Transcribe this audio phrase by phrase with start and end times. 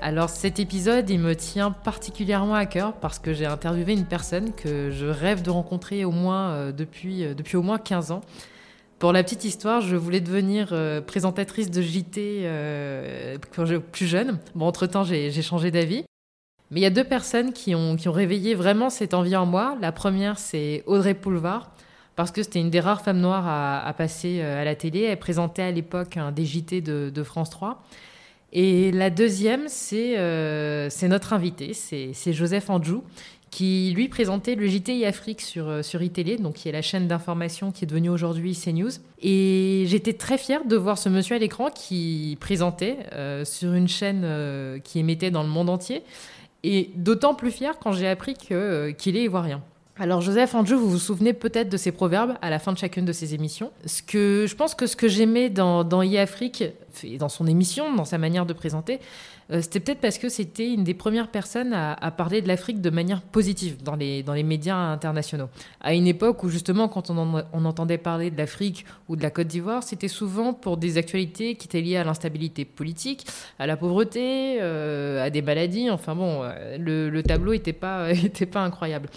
[0.00, 4.52] Alors cet épisode, il me tient particulièrement à cœur parce que j'ai interviewé une personne
[4.52, 8.20] que je rêve de rencontrer au moins euh, depuis, euh, depuis au moins 15 ans.
[9.00, 12.48] Pour la petite histoire, je voulais devenir euh, présentatrice de JT
[13.54, 14.38] quand j'étais plus jeune.
[14.54, 16.04] Bon, entre-temps, j'ai changé d'avis.
[16.70, 19.46] Mais il y a deux personnes qui ont, qui ont réveillé vraiment cette envie en
[19.46, 19.76] moi.
[19.80, 21.72] La première, c'est Audrey Poulevard,
[22.14, 25.02] parce que c'était une des rares femmes noires à, passer à la télé.
[25.02, 27.82] Elle présentait à l'époque un des JT de, de France 3.
[28.52, 33.02] Et la deuxième, c'est euh, notre invité, c'est Joseph Andjou,
[33.50, 37.08] qui lui présentait le JTI Afrique sur, euh, sur iTélé, donc qui est la chaîne
[37.08, 38.90] d'information qui est devenue aujourd'hui CNews.
[39.22, 43.88] Et j'étais très fière de voir ce monsieur à l'écran qui présentait euh, sur une
[43.88, 44.26] chaîne
[44.82, 46.02] qui émettait dans le monde entier.
[46.64, 49.62] Et d'autant plus fière quand j'ai appris qu'il est ivoirien.
[50.00, 53.04] Alors Joseph Andjou, vous vous souvenez peut-être de ses proverbes à la fin de chacune
[53.04, 53.72] de ses émissions.
[53.84, 56.62] Ce que je pense que ce que j'aimais dans, dans e-Afrique,
[57.18, 59.00] dans son émission, dans sa manière de présenter,
[59.50, 62.90] euh, c'était peut-être parce que c'était une des premières personnes à, parler de l'Afrique de
[62.90, 65.48] manière positive dans les, dans les médias internationaux.
[65.80, 69.46] À une époque où justement, quand on, entendait parler de l'Afrique ou de la Côte
[69.46, 73.26] d'Ivoire, c'était souvent pour des actualités qui étaient liées à l'instabilité politique,
[73.58, 75.90] à la pauvreté, euh, à des maladies.
[75.90, 78.08] Enfin bon, euh, le, le tableau n'était pas,
[78.52, 79.08] pas incroyable.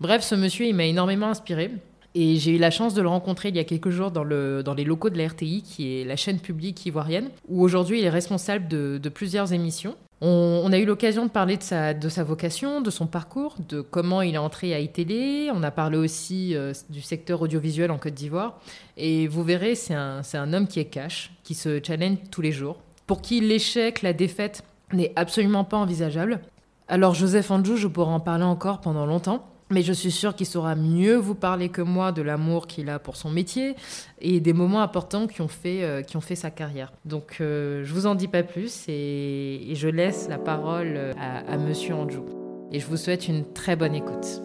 [0.00, 1.70] Bref, ce monsieur, il m'a énormément inspiré.
[2.14, 4.62] Et j'ai eu la chance de le rencontrer il y a quelques jours dans, le,
[4.62, 8.04] dans les locaux de la RTI, qui est la chaîne publique ivoirienne, où aujourd'hui il
[8.04, 9.96] est responsable de, plusieurs émissions.
[10.22, 14.34] On, a eu l'occasion de parler de sa, vocation, de son parcours, de comment il
[14.34, 15.50] est entré à iTélé.
[15.54, 18.60] On a parlé aussi euh, du secteur audiovisuel en Côte d'Ivoire.
[18.98, 22.52] Et vous verrez, c'est un, un homme qui est cash, qui se challenge tous les
[22.52, 26.40] jours, pour qui l'échec, la défaite n'est absolument pas envisageable.
[26.88, 29.46] Alors Joseph Andjou, je pourrais en parler encore pendant longtemps.
[29.72, 32.98] Mais je suis sûre qu'il saura mieux vous parler que moi de l'amour qu'il a
[32.98, 33.76] pour son métier
[34.20, 36.92] et des moments importants qui ont fait, euh, qui ont fait sa carrière.
[37.04, 41.56] Donc euh, je vous en dis pas plus et, je laisse la parole à, à
[41.56, 42.24] Monsieur Andjou.
[42.72, 44.42] Et je vous souhaite une très bonne écoute.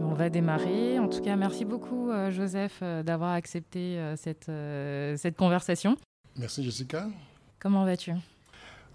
[0.00, 1.00] On va démarrer.
[1.00, 4.50] En tout cas, merci beaucoup euh, Joseph d'avoir accepté cette,
[5.16, 5.96] cette conversation.
[6.38, 7.08] Merci Jessica.
[7.58, 8.12] Comment vas-tu?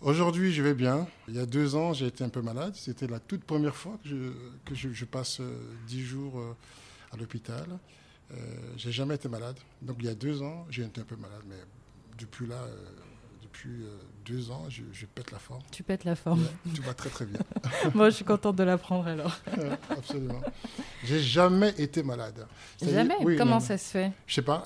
[0.02, 1.08] Aujourd'hui, je vais bien.
[1.28, 2.74] Il y a deux ans, j'ai été un peu malade.
[2.76, 6.56] C'était la toute première fois que je, passe euh, dix jours euh,
[7.12, 7.66] à l'hôpital.
[8.32, 8.36] Euh,
[8.78, 9.58] j'ai jamais été malade.
[9.82, 11.42] Donc il y a deux ans, j'ai été un peu malade.
[11.50, 11.58] Mais
[12.18, 12.66] depuis là,
[13.42, 13.84] depuis
[14.26, 15.64] deux ans, je, pète la forme.
[15.70, 16.46] Tu pètes la forme.
[16.74, 17.40] tout va très très bien.
[17.94, 19.38] Moi, je suis contente de l'apprendre alors.
[19.90, 20.42] Absolument.
[21.04, 22.48] J'ai jamais été malade.
[22.82, 24.64] Jamais Comment ça se fait Je sais pas.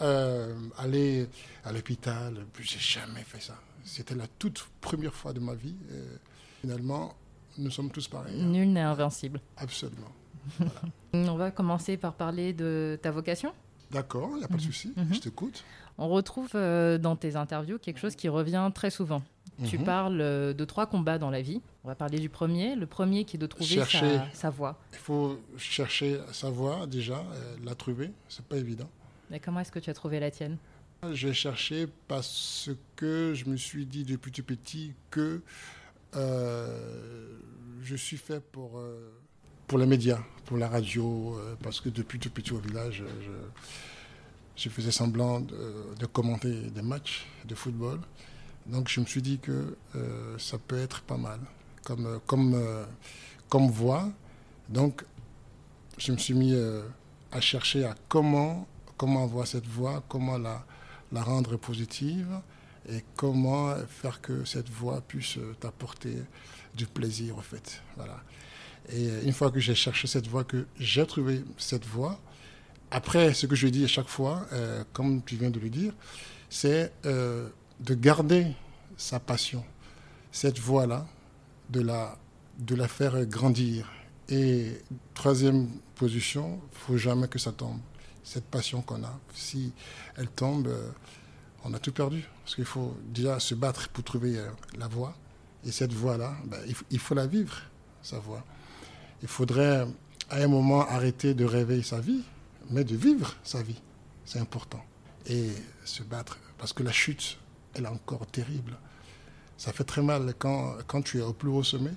[0.78, 1.28] aller
[1.66, 3.56] à l'hôpital, j'ai jamais fait ça.
[3.84, 5.76] C'était la toute première fois de ma vie.
[6.62, 7.16] finalement,
[7.58, 8.40] nous sommes tous pareils.
[8.40, 8.46] Hein.
[8.46, 9.40] Nul n'est invincible.
[9.58, 10.12] Absolument.
[11.14, 13.54] On va commencer par parler de ta vocation.
[13.92, 14.66] D'accord, il n'y a pas de mhm.
[14.68, 15.14] souci, mhm.
[15.14, 15.64] je t'écoute.
[16.00, 19.22] On retrouve euh, dans tes interviews quelque chose qui revient très souvent.
[19.66, 19.86] Tu mhm.
[19.86, 21.62] parles euh, de trois combats dans la vie.
[21.84, 22.76] On va parler du premier.
[22.76, 23.84] Le premier qui est de trouver
[24.34, 24.80] sa, voie.
[24.94, 28.12] Il faut chercher sa voie déjà, euh, la trouver.
[28.30, 28.90] C'est pas évident.
[29.30, 30.58] Mais comment est-ce que tu as trouvé la tienne?
[31.12, 35.42] J'ai cherché parce que je me suis dit depuis tout petit que
[36.16, 37.38] euh,
[37.82, 39.12] je suis fait pour, euh,
[39.68, 43.04] pour les médias, pour la radio, euh, parce que depuis tout petit au village,
[44.56, 48.00] je, faisais semblant de, commenter des matchs de football.
[48.66, 49.76] Donc je me suis dit que
[50.38, 51.40] ça peut être pas mal
[51.84, 52.86] comme, comme,
[53.50, 54.10] comme voix.
[54.70, 55.04] Donc
[55.98, 56.56] je me suis mis
[57.32, 60.64] à chercher à comment, comment avoir cette voix, comment la
[61.14, 62.28] la rendre positive
[62.90, 66.16] et comment faire que cette voix puisse t'apporter
[66.76, 67.82] du plaisir, en fait.
[67.96, 68.22] Voilà.
[68.92, 72.20] Et une fois que j'ai cherché cette voix, que j'ai trouvé cette voix,
[72.92, 75.94] après, ce que je dis à chaque fois, euh, comme tu viens de le dire,
[76.50, 77.50] c'est euh,
[77.80, 78.48] de garder
[78.98, 79.64] sa passion,
[80.32, 81.08] cette voix-là,
[81.70, 82.18] de la,
[82.60, 83.90] de la faire grandir.
[84.30, 84.82] Et
[85.14, 87.80] troisième position, il faut jamais que ça tombe
[88.24, 89.20] cette passion qu'on a.
[89.34, 89.74] Si
[90.18, 90.90] elle tombe, euh,
[91.64, 92.24] on a tout perdu.
[92.44, 95.16] Parce qu'il faut déjà se battre pour trouver euh, la voie.
[95.66, 96.60] Et cette voie-là, ben,
[96.90, 97.62] il, faut la vivre,
[98.02, 98.44] sa voie.
[99.22, 99.88] Il faudrait
[100.30, 102.22] à un moment arrêter de rêver sa vie,
[102.70, 103.82] mais de vivre sa vie.
[104.26, 104.84] C'est important.
[105.28, 105.52] Et
[105.86, 107.38] se battre, parce que la chute,
[107.74, 108.78] elle est encore terrible.
[109.58, 111.94] Ça fait très mal quand, quand tu es au plus haut sommet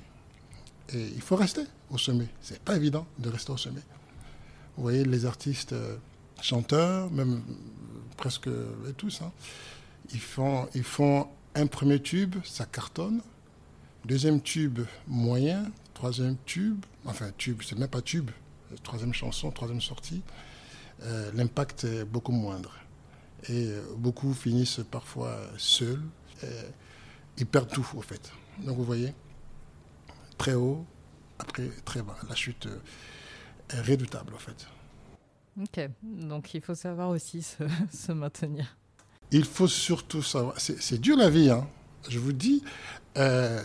[0.92, 2.28] Et il faut rester au sommet.
[2.40, 3.82] C'est pas évident de rester au sommet.
[4.76, 5.96] Vous voyez, les artistes euh,
[6.40, 7.42] chanteurs, même
[8.16, 8.48] presque
[8.96, 9.32] tous, hein,
[10.12, 13.20] ils, font, ils font un premier tube, ça cartonne.
[14.04, 15.70] Deuxième tube, moyen.
[15.94, 18.30] Troisième tube, enfin tube, c'est même pas tube.
[18.82, 20.22] Troisième chanson, troisième sortie.
[21.02, 22.74] Euh, l'impact est beaucoup moindre.
[23.48, 26.02] Et euh, beaucoup finissent parfois seuls.
[27.38, 28.30] ils perdent tout, au fait.
[28.58, 29.14] Donc vous voyez,
[30.36, 30.84] très haut,
[31.38, 32.16] après très bas.
[32.28, 32.68] La chute
[33.70, 34.66] est redoutable, en fait.
[35.60, 38.76] Ok, donc il faut savoir aussi se, maintenir.
[39.30, 40.54] Il faut surtout savoir.
[40.58, 41.66] C'est dur la vie, hein.
[42.08, 42.62] je vous dis.
[43.16, 43.62] Euh,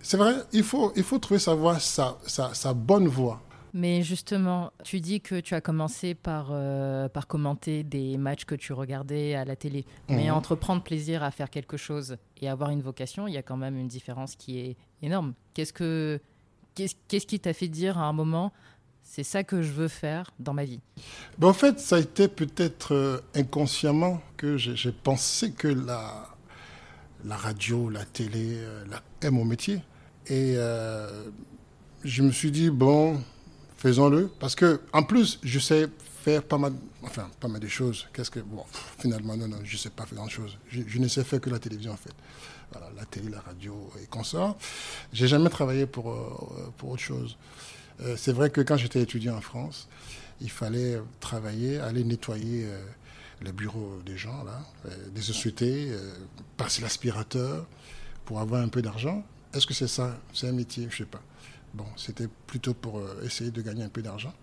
[0.00, 3.40] c'est vrai, il faut, il faut trouver sa voie, sa, sa, bonne voie.
[3.72, 8.54] Mais justement, tu dis que tu as commencé par, euh, par commenter des matchs que
[8.54, 9.86] tu regardais à la télé.
[10.08, 10.34] Mais mhm.
[10.34, 13.56] entre prendre plaisir à faire quelque chose et avoir une vocation, il y a quand
[13.56, 15.32] même une différence qui est énorme.
[15.54, 16.20] Qu'est-ce que
[16.74, 18.52] qu'est-ce qui t'a fait dire à un moment
[19.14, 20.80] c'est ça que je veux faire dans ma vie
[21.36, 26.30] ben, En fait, ça a été peut-être euh, inconsciemment que j'ai pensé que la,
[27.26, 28.84] la radio, la télé euh,
[29.20, 29.82] est mon métier.
[30.28, 31.24] Et euh,
[32.02, 33.20] je me suis dit, bon,
[33.76, 34.28] faisons-le.
[34.40, 35.88] Parce que, en plus, je sais
[36.24, 36.72] faire pas mal,
[37.02, 38.08] enfin, pas mal de choses.
[38.14, 38.64] Qu'est-ce que, bon,
[38.98, 40.56] finalement, non, non, je ne sais pas faire grand-chose.
[40.70, 42.14] Je, ne sais faire que la télévision, en fait.
[42.72, 44.56] Voilà, la télé, la radio et consorts.
[45.12, 47.36] J'ai jamais travaillé pour, pour autre chose.
[48.02, 49.88] Euh, c'est vrai que quand j'étais étudiant en France,
[50.40, 52.78] il fallait travailler, aller nettoyer euh,
[53.42, 55.92] les bureaux des gens, là, euh, des sociétés,
[56.56, 57.66] passer l'aspirateur
[58.24, 59.24] pour avoir un peu d'argent.
[59.54, 60.18] Est-ce que c'est ça?
[60.32, 60.84] C'est un métier?
[60.90, 61.22] Je ne sais pas.
[61.74, 64.34] Bon, c'était plutôt pour essayer de gagner un peu d'argent.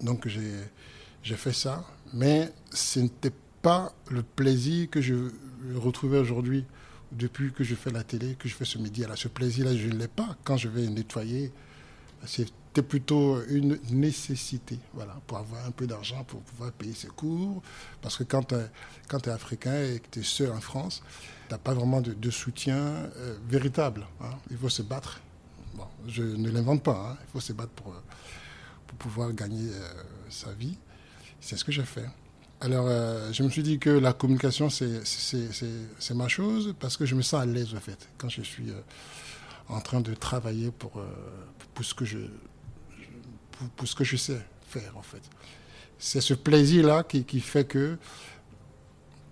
[0.00, 5.14] Donc j'ai fait ça, mais ce n'était pas le plaisir que je
[5.74, 6.64] retrouvais aujourd'hui
[7.12, 9.16] depuis que je fais la télé, que je fais ce média-là.
[9.16, 11.52] Ce plaisir-là, je ne l'ai pas quand je vais nettoyer.
[12.24, 17.08] C'est c'était plutôt une nécessité, voilà, pour avoir un peu d'argent pour pouvoir payer ses
[17.08, 17.60] cours.
[18.00, 21.02] Parce que quand tu es, africain et que tu es seul en France,
[21.48, 24.06] tu n'as pas vraiment de, soutien euh, véritable.
[24.20, 24.30] Hein.
[24.52, 25.20] Il faut se battre.
[25.74, 27.16] Bon, je ne l'invente pas, hein.
[27.28, 27.92] il faut se battre pour,
[28.86, 30.78] pour pouvoir gagner euh, sa vie.
[31.40, 32.06] C'est ce que j'ai fait.
[32.60, 37.16] Alors, euh, je me suis dit que la communication, c'est ma chose parce que je
[37.16, 38.72] me sens à l'aise, en fait, quand je suis
[39.68, 41.02] en train de travailler pour,
[41.74, 42.18] pour ce que je,
[43.76, 45.22] pour, ce que je sais faire, en fait.
[45.98, 47.98] C'est ce plaisir-là qui, qui, fait que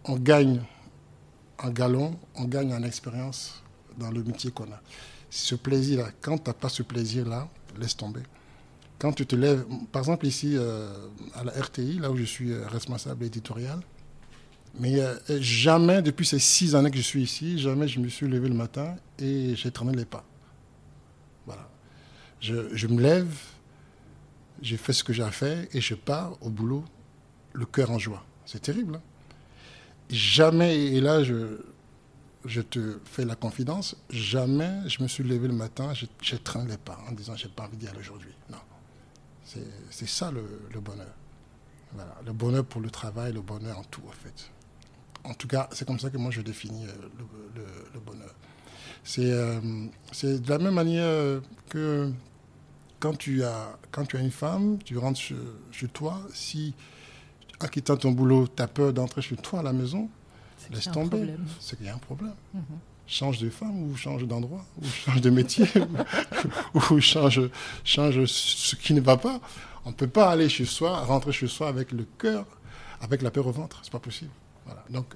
[0.04, 0.60] on gagne
[1.58, 3.62] en galon, on gagne en expérience
[3.96, 4.80] dans le métier qu'on a.
[5.30, 7.48] Ce plaisir-là, quand tu n'as pas ce plaisir-là,
[7.78, 8.22] laisse tomber.
[8.98, 10.92] Quand tu te lèves, par exemple ici euh,
[11.34, 13.80] à la RTI, là où je suis euh, responsable éditorial,
[14.78, 18.26] mais euh, jamais depuis ces six années que je suis ici, jamais je me suis
[18.26, 20.24] levé le matin et j'ai traîné les pas.
[21.46, 21.68] Voilà.
[22.40, 23.32] Je, je me lève,
[24.62, 26.84] j'ai fait ce que j'ai à faire et je pars au boulot
[27.52, 28.24] le cœur en joie.
[28.46, 28.96] C'est terrible.
[28.96, 29.02] Hein.
[30.10, 31.60] jamais, et là je,
[32.44, 36.76] je te fais la confidence, jamais je me suis levé le matin, je traîné les
[36.78, 38.32] pas en disant j'ai pas envie d'y aller aujourd'hui.
[38.50, 38.58] Non.
[39.90, 41.14] C'est ça le, bonheur.
[41.92, 42.14] Voilà.
[42.26, 44.50] Le bonheur pour le travail, le bonheur en tout en fait.
[45.24, 47.62] En tout cas, c'est comme ça que moi je définis euh,
[47.94, 48.34] le, bonheur.
[49.18, 52.12] Euh, c'est de la même manière que
[53.00, 56.74] quand tu as, quand tu as une femme, tu rentres chez, toi, si
[57.62, 60.08] en quittant ton boulot, tu as peur d'entrer chez toi à la maison,
[60.70, 61.34] laisse tomber.
[61.60, 62.34] C'est qu'il y a un problème.
[62.54, 62.62] Mhm.
[63.06, 65.66] Change de femme ou change d'endroit, ou change de métier,
[66.74, 67.40] ou, change,
[67.84, 69.40] change ce qui ne va pas.
[69.84, 72.44] On ne peut pas aller chez soi, rentrer chez soi avec le cœur,
[73.00, 73.80] avec la peur au ventre.
[73.82, 74.30] C'est pas possible.
[74.66, 74.84] Voilà.
[74.90, 75.06] Donc,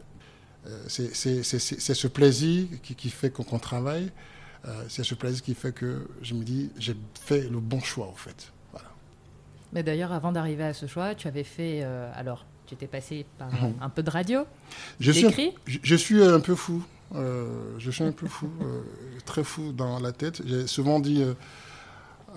[0.67, 4.11] euh, c'est ce plaisir qui, qui fait qu'on travaille.
[4.67, 8.09] Euh, c'est ce plaisir qui fait que je me dis, j'ai fait le bon choix,
[8.09, 8.53] au fait.
[8.73, 8.89] Voilà.
[9.73, 11.81] Mais d'ailleurs, avant d'arriver à ce choix, tu avais fait.
[11.83, 13.75] Euh, alors, tu étais passé par mhm.
[13.81, 14.45] un peu de radio
[15.01, 16.83] je suis, je, suis un peu fou.
[17.15, 18.51] Euh, je suis un peu fou,
[19.27, 20.43] très fou dans la tête.
[20.47, 21.25] J'ai souvent dit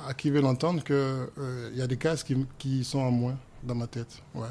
[0.08, 3.76] à qui veut l'entendre qu'il y a des cases qui, qui, sont en moins dans
[3.76, 4.22] ma tête.
[4.34, 4.48] Ouais.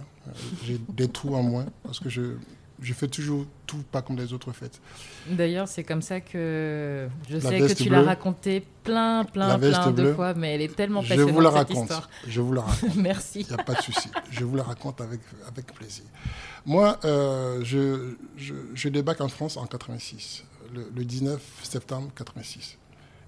[0.64, 2.36] J'ai des trous en moins parce que je,
[2.80, 4.80] je fais toujours tout pas comme les autres fêtes.
[5.28, 10.12] D'ailleurs, c'est comme ça que je sais que tu l'as raconté plein, plein, plein de
[10.12, 11.28] fois, mais elle est tellement passionnante.
[11.28, 11.82] Je vous la cette raconte.
[11.82, 12.10] Histoire.
[12.26, 12.96] Je vous la raconte.
[12.96, 13.40] Merci.
[13.40, 14.08] Il n'y a pas de souci.
[14.30, 16.04] Je vous la raconte avec, avec plaisir.
[16.66, 22.78] Moi, euh, je, je, je, débarque en France en 86, le, 19 septembre 86.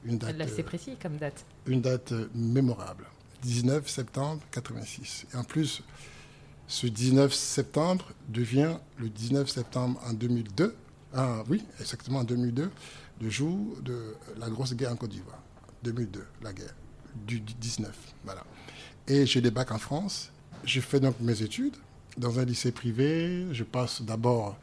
[0.05, 0.37] Une date.
[0.55, 1.45] C'est précis comme date.
[1.67, 3.05] Une date euh, mémorable.
[3.43, 5.27] 19 septembre 86.
[5.33, 5.83] Et en plus,
[6.69, 10.75] ce 19 septembre devient le 19 septembre en 2002.
[11.15, 12.71] Ah, oui, exactement en 2002,
[13.21, 15.39] le jour de la grosse guerre en Côte d'Ivoire.
[15.83, 16.75] 2002, la guerre.
[17.27, 17.95] du 19.
[18.25, 18.45] Voilà.
[19.09, 20.31] Et des bacs en France.
[20.65, 21.77] Je fais donc mes études
[22.19, 23.47] dans un lycée privé.
[23.53, 24.57] Je passe d'abord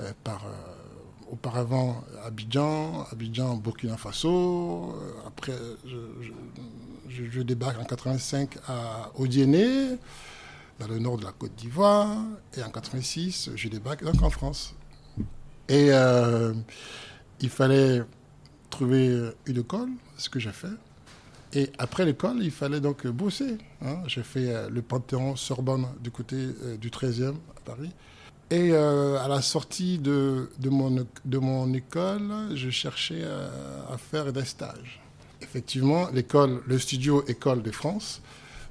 [0.00, 4.94] euh, par euh, auparavant Abidjan, Abidjan, Burkina Faso.
[5.26, 9.96] Après, je, je, débarque en 85 à Odiéné,
[10.78, 12.16] dans le nord de la Côte d'Ivoire.
[12.56, 14.74] Et en 86, je débarque donc en France.
[15.68, 16.54] Et euh,
[17.40, 18.02] il fallait
[18.70, 20.68] trouver une école, ce que j'ai fait.
[21.54, 23.58] Et après l'école, il fallait donc bosser.
[23.82, 24.02] Hein.
[24.06, 27.90] J'ai fait euh, le Panthéon Sorbonne du côté euh, du 13e à Paris.
[28.50, 34.46] Et à la sortie de, de, mon, de mon école, je cherchais à, faire des
[34.46, 35.02] stages.
[35.42, 38.22] Effectivement, l'école, le studio École de France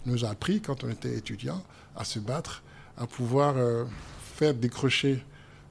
[0.08, 1.64] nous a appris, quand on était étudiant,
[1.98, 2.64] à se battre,
[2.98, 3.56] à pouvoir
[4.36, 5.24] faire décrocher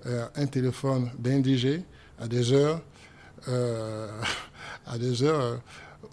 [0.06, 1.82] euh, un téléphone d'indigé
[2.20, 2.80] à des heures,
[3.48, 4.08] euh,
[4.86, 5.56] à des heures euh,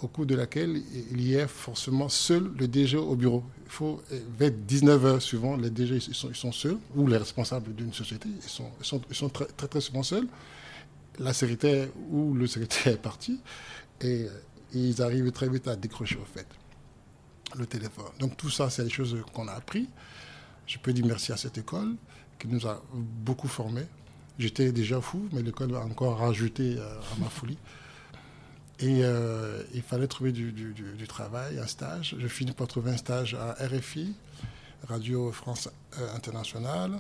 [0.02, 3.44] au cours de laquelle il y a forcément seul le DG au bureau.
[3.66, 4.02] Il faut,
[4.38, 7.94] vers 19 heures suivant, les DG ils sont, ils sont seuls, ou les responsables d'une
[7.94, 10.28] société, ils sont, ils sont, ils sont très, très, très, souvent seuls.
[11.20, 13.40] La secrétaire ou le secrétaire est parti,
[14.02, 14.28] et,
[14.74, 16.48] ils arrivent très vite à décrocher au fait
[17.56, 18.06] le téléphone.
[18.20, 19.88] Donc tout ça, c'est des choses qu'on a appris.
[20.66, 21.96] Je peux dire merci à cette école
[22.40, 23.86] qui nous a beaucoup formés.
[24.40, 27.58] J'étais déjà fou, mais l'école a encore rajouté euh, à ma folie.
[28.80, 32.16] Et euh, il fallait trouver du, travail, un stage.
[32.18, 34.16] Je finis par trouver un stage à RFI,
[34.88, 35.70] Radio France
[36.00, 37.00] euh, Internationale.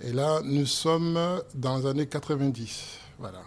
[0.00, 1.18] Et là, nous sommes
[1.54, 2.98] dans les années 90.
[3.18, 3.42] Voilà.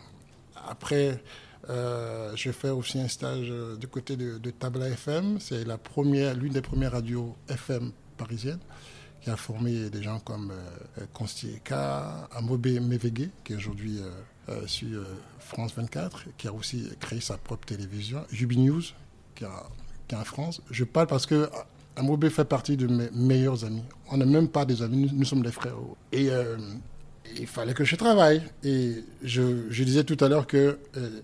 [0.68, 1.22] Après,
[1.68, 5.40] je fais aussi un stage du côté de, Tabla FM.
[5.40, 8.60] C'est la première, l'une des premières radios FM parisiennes
[9.26, 14.10] qui a formé des gens comme euh, Consti Eka, Amobé Mevege, qui est aujourd'hui euh,
[14.50, 15.04] euh, sur
[15.40, 18.84] France 24, qui a aussi créé sa propre télévision, Jubi News,
[19.34, 20.62] qui, est en France.
[20.70, 21.50] Je parle parce que
[21.96, 23.82] Amobé fait partie de mes meilleurs amis.
[24.12, 25.74] On n'est même pas des amis, nous, sommes des frères.
[27.38, 28.42] Il fallait que je travaille.
[28.64, 30.80] Et je, disais tout à l'heure que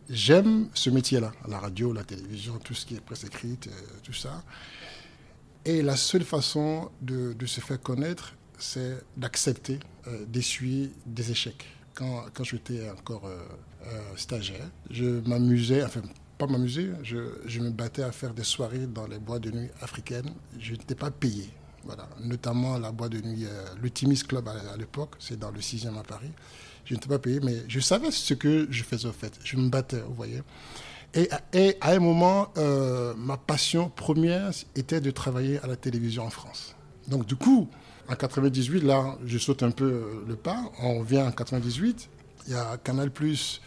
[0.09, 3.69] j'aime ce métier-là, la radio, la télévision, tout ce qui est presse écrite,
[4.03, 4.43] tout ça.
[5.63, 11.65] Et la seule façon de, se faire connaître, c'est d'accepter euh, d'essuyer des échecs.
[11.93, 13.37] Quand, quand j'étais encore euh,
[13.85, 16.01] euh, stagiaire, je m'amusais, enfin
[16.39, 19.69] pas m'amuser, je, je, me battais à faire des soirées dans les boîtes de nuit
[19.81, 20.33] africaines.
[20.59, 21.51] Je n'étais pas payé,
[21.85, 22.07] voilà.
[22.19, 23.45] notamment la boîte de nuit,
[23.93, 26.31] Timis Club à, l'époque, c'est dans le 6e à Paris.
[26.85, 29.33] Je n'étais pas payé, mais je savais ce que je faisais au fait.
[29.43, 30.41] Je me battais, vous voyez.
[31.13, 36.29] Et, à un moment, euh, ma passion première était de travailler à la télévision en
[36.29, 36.75] France.
[37.07, 37.67] Donc du coup,
[38.09, 40.71] en 98, là, je saute un peu euh, le pas.
[40.81, 42.09] On vient en 98.
[42.47, 43.61] Il y a Canal Plus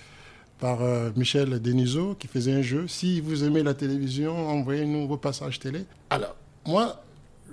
[0.59, 2.89] par euh, Michel Denisot qui faisait un jeu.
[2.89, 5.85] Si vous aimez la télévision, envoyez-nous vos passages télé.
[6.09, 7.03] Alors, moi,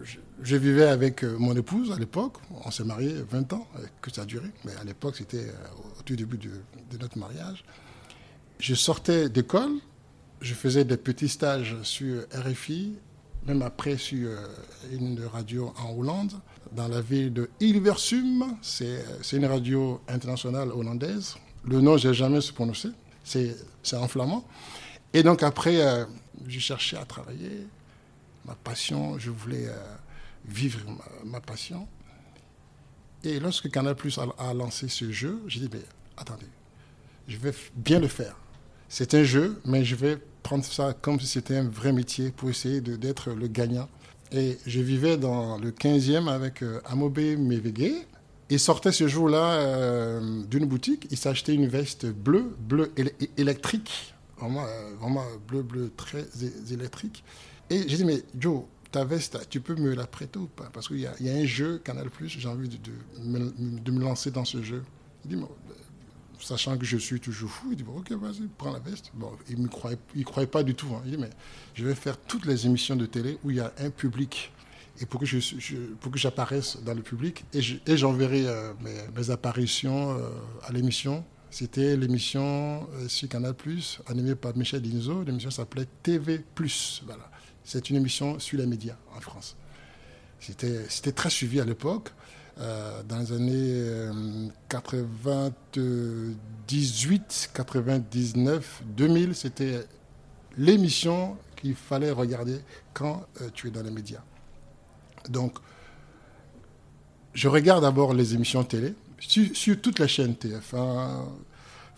[0.03, 2.33] je, vivais avec mon épouse à l'époque.
[2.65, 3.67] On s'est mariés 20 ans,
[4.01, 4.47] que ça a duré.
[4.65, 5.47] Mais à l'époque, c'était
[5.99, 6.49] au tout début de,
[6.91, 7.63] de notre mariage
[8.61, 9.71] je sortais d'école,
[10.39, 12.93] je faisais des petits stages sur RFI,
[13.47, 14.45] même après sur euh,
[14.91, 16.33] une radio en Hollande,
[16.71, 18.55] dans la ville de Hilversum.
[18.61, 19.03] C'est
[19.33, 21.35] une radio internationale hollandaise.
[21.65, 22.89] Le nom, je n'ai jamais su prononcer.
[23.23, 23.55] C'est
[23.93, 24.45] en flamand.
[25.13, 26.05] Et donc après, euh,
[26.47, 27.65] j'ai cherché à travailler.
[28.45, 29.95] Ma passion, je voulais euh,
[30.45, 30.79] vivre
[31.25, 31.87] ma, passion.
[33.23, 35.83] Et lorsque Canal Plus a, lancé ce jeu, j'ai dit, mais
[36.17, 36.47] attendez,
[37.27, 38.35] je vais bien le faire
[38.91, 42.49] c'est un jeu, mais je vais prendre ça comme si c'était un vrai métier pour
[42.49, 43.87] essayer d'être le gagnant.
[44.33, 48.05] Et je vivais dans le 15e avec euh, Amobé Mevege.
[48.49, 52.91] Il sortait ce jour-là euh, d'une boutique, il s'achetait une veste bleue, bleue
[53.37, 56.27] électrique, vraiment, euh, vraiment bleu, bleu très
[56.69, 57.23] électrique.
[57.71, 60.69] Et j'ai dit, mais Joe, ta veste, tu peux me la prêter ou pas?
[60.73, 62.91] Parce qu'il y, a un jeu, Canal+, j'ai envie de,
[63.23, 64.83] me, lancer dans ce jeu.
[65.23, 65.43] Il dit,
[66.37, 69.11] sachant que je suis toujours fou, il dit bon, Ok, vas-y, prends la veste.
[69.13, 70.87] Bon, il ne croyait, pas du tout.
[70.93, 71.01] Hein.
[71.05, 71.29] Il dit Mais
[71.73, 74.51] je vais faire toutes les émissions de télé où il y a un public.
[74.99, 75.39] Et pour que, je,
[76.01, 78.73] pour que j'apparaisse dans le public, et j'enverrai euh,
[79.15, 80.29] mes, apparitions euh,
[80.63, 81.23] à l'émission.
[81.51, 83.53] C'était l'émission euh, sur Canal,
[84.07, 85.23] animée par Michel Dinzo.
[85.23, 86.45] L'émission s'appelait TV.
[87.05, 87.29] Voilà.
[87.65, 89.57] C'est une émission sur les médias en France.
[90.39, 92.11] C'était très suivi à l'époque.
[92.57, 93.83] Euh, dans les années
[94.69, 99.85] 98, 99, 2000, c'était
[100.57, 102.61] l'émission qu'il fallait regarder
[102.93, 104.23] quand euh, tu es dans les médias.
[105.29, 105.57] Donc,
[107.33, 108.95] je regarde d'abord les émissions télé,
[109.27, 111.25] sur, sur toute la chaîne TF1,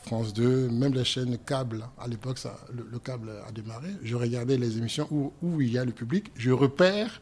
[0.03, 1.85] France 2, même les chaînes câbles.
[1.97, 2.37] À l'époque,
[2.73, 3.89] le, le, câble a démarré.
[4.03, 6.31] Je regardais les émissions où, où il y a le public.
[6.35, 7.21] Je repère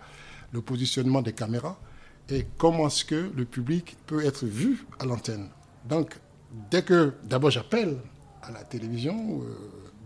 [0.52, 1.80] le positionnement des caméras
[2.30, 5.50] et comment est-ce que le public peut être vu à l'antenne.
[5.88, 6.18] Donc,
[6.70, 7.98] dès que d'abord j'appelle
[8.42, 9.56] à la télévision, euh,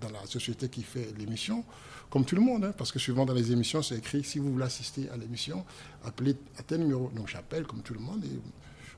[0.02, 1.64] dans la société qui fait l'émission,
[2.10, 4.52] comme tout le monde, hein, parce que souvent dans les émissions, c'est écrit si vous
[4.52, 5.66] voulez assister à l'émission,
[6.04, 7.10] appelez à tel numéro.
[7.16, 8.40] Donc j'appelle comme tout le monde et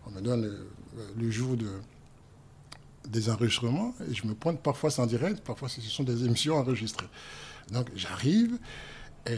[0.07, 0.51] on me donne
[1.17, 1.67] le, jour de,
[3.09, 7.07] des enregistrements et je me pointe parfois sans direct, parfois ce sont des émissions enregistrées.
[7.71, 8.57] Donc j'arrive
[9.29, 9.37] et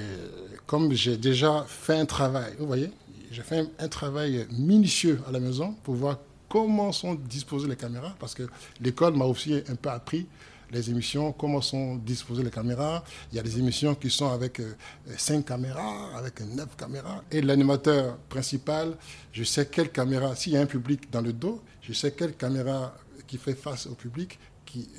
[0.68, 2.92] comme j'ai déjà fait un travail, vous voyez,
[3.32, 8.16] j'ai fait un, travail minutieux à la maison pour voir comment sont disposées les caméras,
[8.20, 8.44] parce que
[8.82, 10.28] l'école m'a aussi un peu appris
[10.72, 13.04] les émissions, comment sont disposées les caméras.
[13.32, 14.76] Il y a des émissions qui sont avec euh,
[15.18, 17.24] cinq caméras, avec neuf caméras.
[17.32, 18.96] Et l'animateur principal,
[19.32, 22.36] je sais quelle caméra, s'il y a un public dans le dos, je sais quelle
[22.36, 22.94] caméra
[23.28, 24.40] qui fait face au public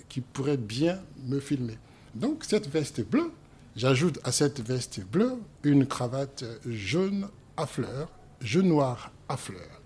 [0.08, 1.78] qui, pourrait bien me filmer.
[2.14, 3.30] Donc cette veste bleue,
[3.76, 8.08] j'ajoute à cette veste bleue une cravate jaune à fleurs,
[8.40, 9.80] jaune noir à fleurs,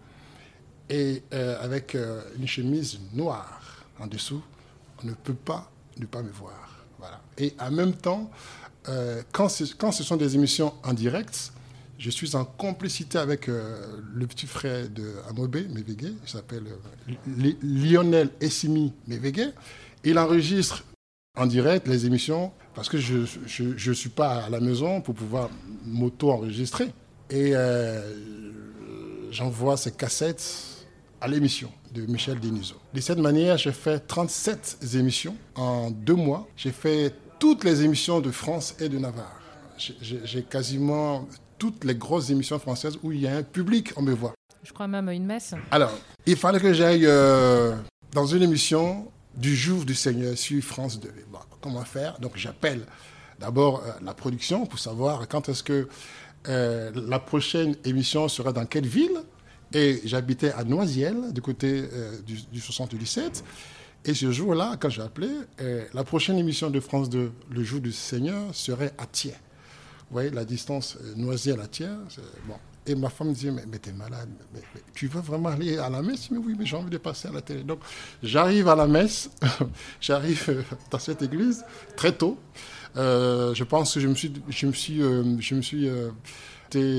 [0.89, 4.43] et euh, avec euh, une chemise noire en dessous,
[5.03, 6.87] on ne peut pas ne pas me voir.
[6.99, 7.21] Voilà.
[7.39, 8.31] Et en même temps,
[8.89, 11.53] euh, quand, ce sont des émissions en direct,
[11.99, 17.53] je suis en complicité avec euh, le petit frère de Amobe Mevegue, il s'appelle euh,
[17.63, 19.53] Lionel Essimi Mevegue.
[20.05, 20.85] Il enregistre
[21.37, 25.49] en direct les émissions parce que je ne suis pas à la maison pour pouvoir
[25.87, 26.93] m'auto-enregistrer.
[27.31, 27.55] Et
[29.31, 30.85] j'envoie ces cassettes
[31.21, 32.77] à l'émission de Michel Denisot.
[32.93, 36.49] De cette manière, j'ai fait 37 émissions en deux mois.
[36.57, 39.41] J'ai fait toutes les émissions de France et de Navarre.
[39.79, 44.13] J'ai quasiment toutes les grosses émissions françaises où il y a un public, on me
[44.13, 44.35] voit.
[44.63, 45.55] Je crois même à une messe.
[45.71, 45.93] Alors,
[46.27, 47.77] il fallait que j'aille euh,
[48.13, 51.09] dans une émission du jour du Seigneur sur France 2.
[51.31, 52.19] Bon, comment faire?
[52.19, 52.87] Donc, j'appelle
[53.39, 55.89] d'abord euh, la production pour savoir quand est-ce que
[56.49, 59.19] euh, la prochaine émission sera dans quelle ville.
[59.75, 61.83] Et j'habitais à Noisiel, du côté
[62.27, 63.45] du, du, 77.
[64.05, 65.29] Et ce jour-là, quand j'ai appelé,
[65.93, 69.35] la prochaine émission de France 2, le jour du Seigneur, serait à Thiers.
[70.11, 71.99] Vous voyez, la distance euh, noisier à tienne.
[72.47, 72.55] Bon.
[72.87, 74.61] Et ma femme me dit, mais, t'es malade, mais,
[74.95, 76.31] tu veux vraiment aller à la messe?
[76.31, 77.63] Mais oui, mais j'ai envie de passer à la télé.
[77.63, 77.81] Donc
[78.23, 79.31] j'arrive à la messe,
[80.01, 81.65] j'arrive euh, dans cette église
[81.97, 82.39] très tôt.
[82.97, 85.89] Euh, je pense que je me suis, je me suis, je me suis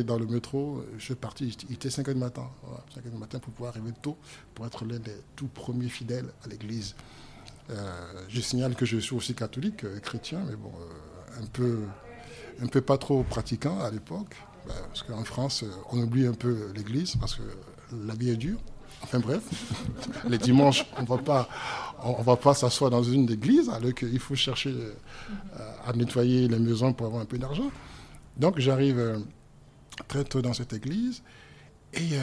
[0.04, 2.50] dans le métro, je suis parti, il était 5 h du matin,
[2.94, 4.18] 5 h du matin pour pouvoir arriver tôt,
[4.54, 6.96] pour être l'un des tout premiers fidèles à l'église.
[8.30, 10.72] je signale que je suis aussi catholique, chrétien, mais bon,
[11.42, 11.80] un peu
[12.62, 14.36] un peu pas trop pratiquant à l'époque,
[14.68, 17.44] bah, parce qu'en France, euh, on oublie un peu l'église parce que
[18.06, 18.60] la vie est dure.
[19.04, 19.44] Enfin bref,
[20.30, 21.48] les dimanches, on va
[22.04, 24.94] on, va pas s'asseoir dans une église alors qu'il faut chercher euh,
[25.86, 27.70] à nettoyer les maisons pour avoir un peu d'argent.
[28.38, 29.20] Donc j'arrive euh,
[30.08, 31.24] très tôt dans cette église
[31.94, 32.18] et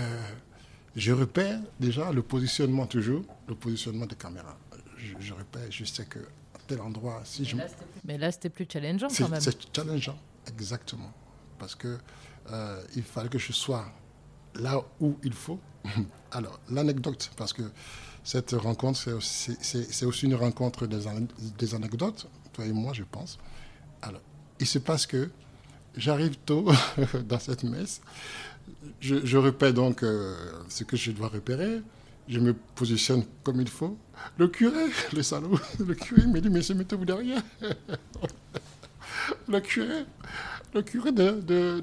[0.95, 4.59] je repère déjà le positionnement toujours, le positionnement des caméras.
[4.97, 6.19] Je, je repère, je sais que
[6.67, 7.23] tel endroit.
[7.25, 7.57] Si je...
[8.05, 9.41] Mais là, c'était plus challengeant quand même.
[9.41, 11.13] C'est challengeant, exactement.
[11.59, 11.99] Parce que
[12.51, 13.87] euh, il fallait que je sois
[14.55, 15.59] là où il faut.
[16.31, 17.63] Alors, l'anecdote, parce que
[18.25, 21.05] cette rencontre, c'est aussi une rencontre des,
[21.59, 23.39] des, anecdotes, toi et moi, je pense.
[24.01, 24.21] Alors,
[24.61, 25.31] il se passe que
[25.97, 26.67] j'arrive tôt
[27.29, 28.01] dans cette messe.
[29.01, 30.35] Je, je répète donc euh,
[30.69, 31.83] ce que je dois repérer
[32.29, 33.97] je me positionne comme il faut.
[34.39, 37.43] Le curé, le salaud, le curé me dit, mais mettez-vous derrière.
[39.49, 40.05] le curé,
[40.75, 41.83] le curé de, de,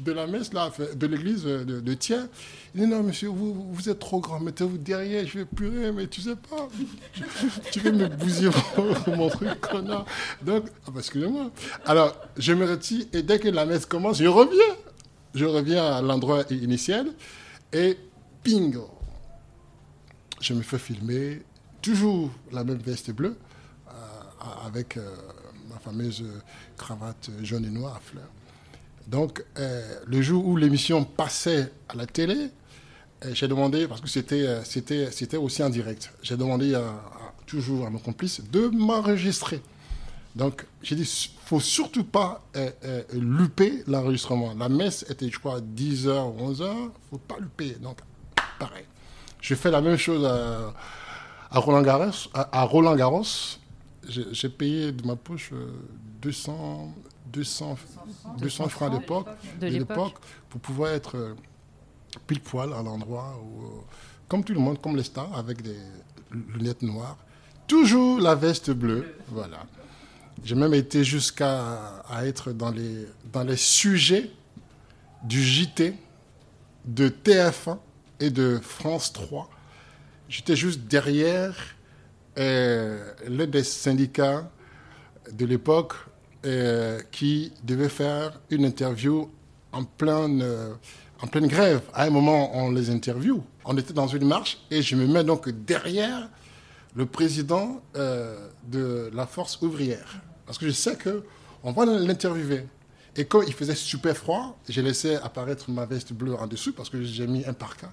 [0.00, 2.26] de, la messe, là, de l'église de, de Thiers,
[2.74, 6.06] il dit, non, monsieur, vous, vous êtes trop grand, mettez-vous derrière, je vais purer, mais
[6.06, 6.68] tu sais pas,
[7.72, 8.50] tu, veux me bousiller
[9.06, 10.04] mon truc, connard.
[10.42, 11.50] Donc, ah, bah, excusez-moi.
[11.84, 14.76] Alors, je me retire, et dès que la messe commence, je reviens.
[15.34, 17.08] Je reviens à l'endroit initial,
[17.72, 17.98] et
[18.42, 18.88] bingo
[20.40, 21.42] je me fais filmer,
[21.82, 23.36] toujours la même veste bleue,
[23.88, 23.92] euh,
[24.66, 25.14] avec euh,
[25.86, 26.24] fameuse
[26.76, 28.30] cravate jaune et noire à fleurs.
[29.06, 32.50] Donc, euh, le jour où l'émission passait à la télé,
[33.32, 36.78] j'ai demandé, parce que c'était, c'était, aussi en direct, j'ai demandé
[37.46, 39.62] toujours à mon complice de m'enregistrer.
[40.34, 44.54] Donc, j'ai dit, il ne faut surtout pas euh, luper l'enregistrement.
[44.58, 47.76] La messe était, je crois, 10h ou 11h, il ne faut pas luper.
[47.80, 47.98] Donc,
[48.58, 48.84] pareil.
[49.40, 50.74] Je fais la même chose à.
[51.48, 53.30] À, Roland Garros,
[54.08, 55.52] j'ai payé de ma poche
[56.22, 56.94] 200,
[57.32, 57.76] 200,
[58.38, 58.92] 200 francs
[59.60, 60.14] de l'époque,
[60.48, 61.34] pour pouvoir être euh,
[62.26, 63.68] pile poil à l'endroit où, euh,
[64.28, 65.76] comme tout le monde, comme les stars, avec des
[66.54, 67.16] lunettes noires,
[67.66, 69.16] toujours la veste bleue.
[69.28, 69.66] Voilà.
[70.44, 74.30] J'ai même été jusqu'à être dans les, dans les sujets
[75.22, 75.94] du JT,
[76.84, 77.78] de TF1
[78.20, 79.50] et de France 3.
[80.28, 81.75] J'étais juste derrière
[82.36, 84.50] l'un des syndicats
[85.32, 85.94] de l'époque
[86.44, 89.28] euh, qui devait faire une interview
[89.72, 90.74] en pleine, euh,
[91.20, 91.80] en pleine grève.
[91.92, 93.42] À un moment, on les interviewe.
[93.64, 96.28] On était dans une marche et je me mets donc derrière
[96.94, 100.20] le président de la force ouvrière.
[100.46, 102.64] Parce que je sais qu'on va l'interviewer.
[103.16, 106.90] Et quand il faisait super froid, j'ai laissé apparaître ma veste bleue en dessous parce
[106.90, 107.90] que j'ai mis un parka.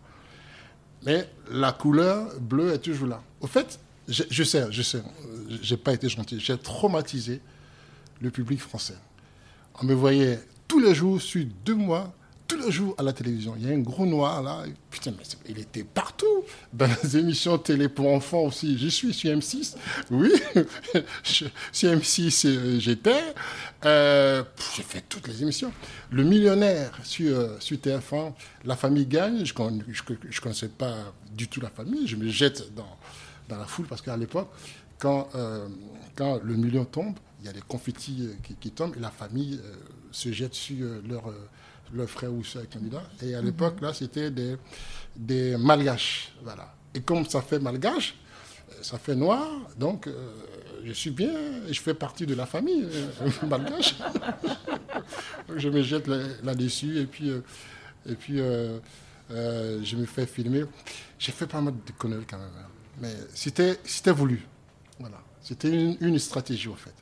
[1.05, 3.21] Mais la couleur bleue est toujours là.
[3.41, 5.03] Au fait, je, je sais, je sais,
[5.61, 6.39] j'ai pas été gentil.
[6.39, 7.41] J'ai traumatisé
[8.21, 8.97] le public français.
[9.81, 12.13] On me voyait tous les jours, sur deux mois,
[12.47, 13.55] tous les jours à la télévision.
[13.57, 14.63] Il y a un gros noir là.
[14.89, 15.13] Putain,
[15.47, 16.25] il était partout.
[16.71, 18.77] Dans les émissions télé pour enfants aussi.
[18.77, 19.75] Je suis sur M6.
[20.11, 20.31] Oui,
[21.23, 23.33] sur M6, euh, j'étais.
[23.85, 24.43] Euh,
[24.75, 25.71] j'ai fait toutes les émissions.
[26.11, 28.33] Le millionnaire sur, euh, sur TF1,
[28.65, 29.43] La famille gagne.
[29.45, 32.07] Je ne connaissais pas du tout la famille.
[32.07, 32.97] Je me jette dans,
[33.53, 34.49] dans la foule parce qu'à l'époque,
[34.99, 35.29] quand,
[36.15, 39.59] quand le million tombe, il y a des confettis qui, tombent et la famille
[40.11, 41.33] se jette sur leur
[41.93, 43.03] le frère ou soeur candidat.
[43.21, 44.57] Et à l'époque, là, c'était des,
[45.15, 46.33] des malgaches.
[46.43, 46.73] Voilà.
[46.93, 48.15] Et comme ça fait malgache,
[48.71, 50.31] euh, ça fait noir, donc euh,
[50.83, 51.33] je suis bien,
[51.69, 53.95] je fais partie de la famille euh, malgache.
[55.55, 57.31] je me jette là-dessus et puis,
[58.05, 60.65] et puis je me fais filmer.
[61.17, 62.67] J'ai fait pas mal de conneries quand même, hein.
[62.99, 63.77] Mais c'était
[64.11, 64.47] voulu.
[64.99, 65.17] Voilà.
[65.41, 66.93] C'était une, une stratégie, en fait.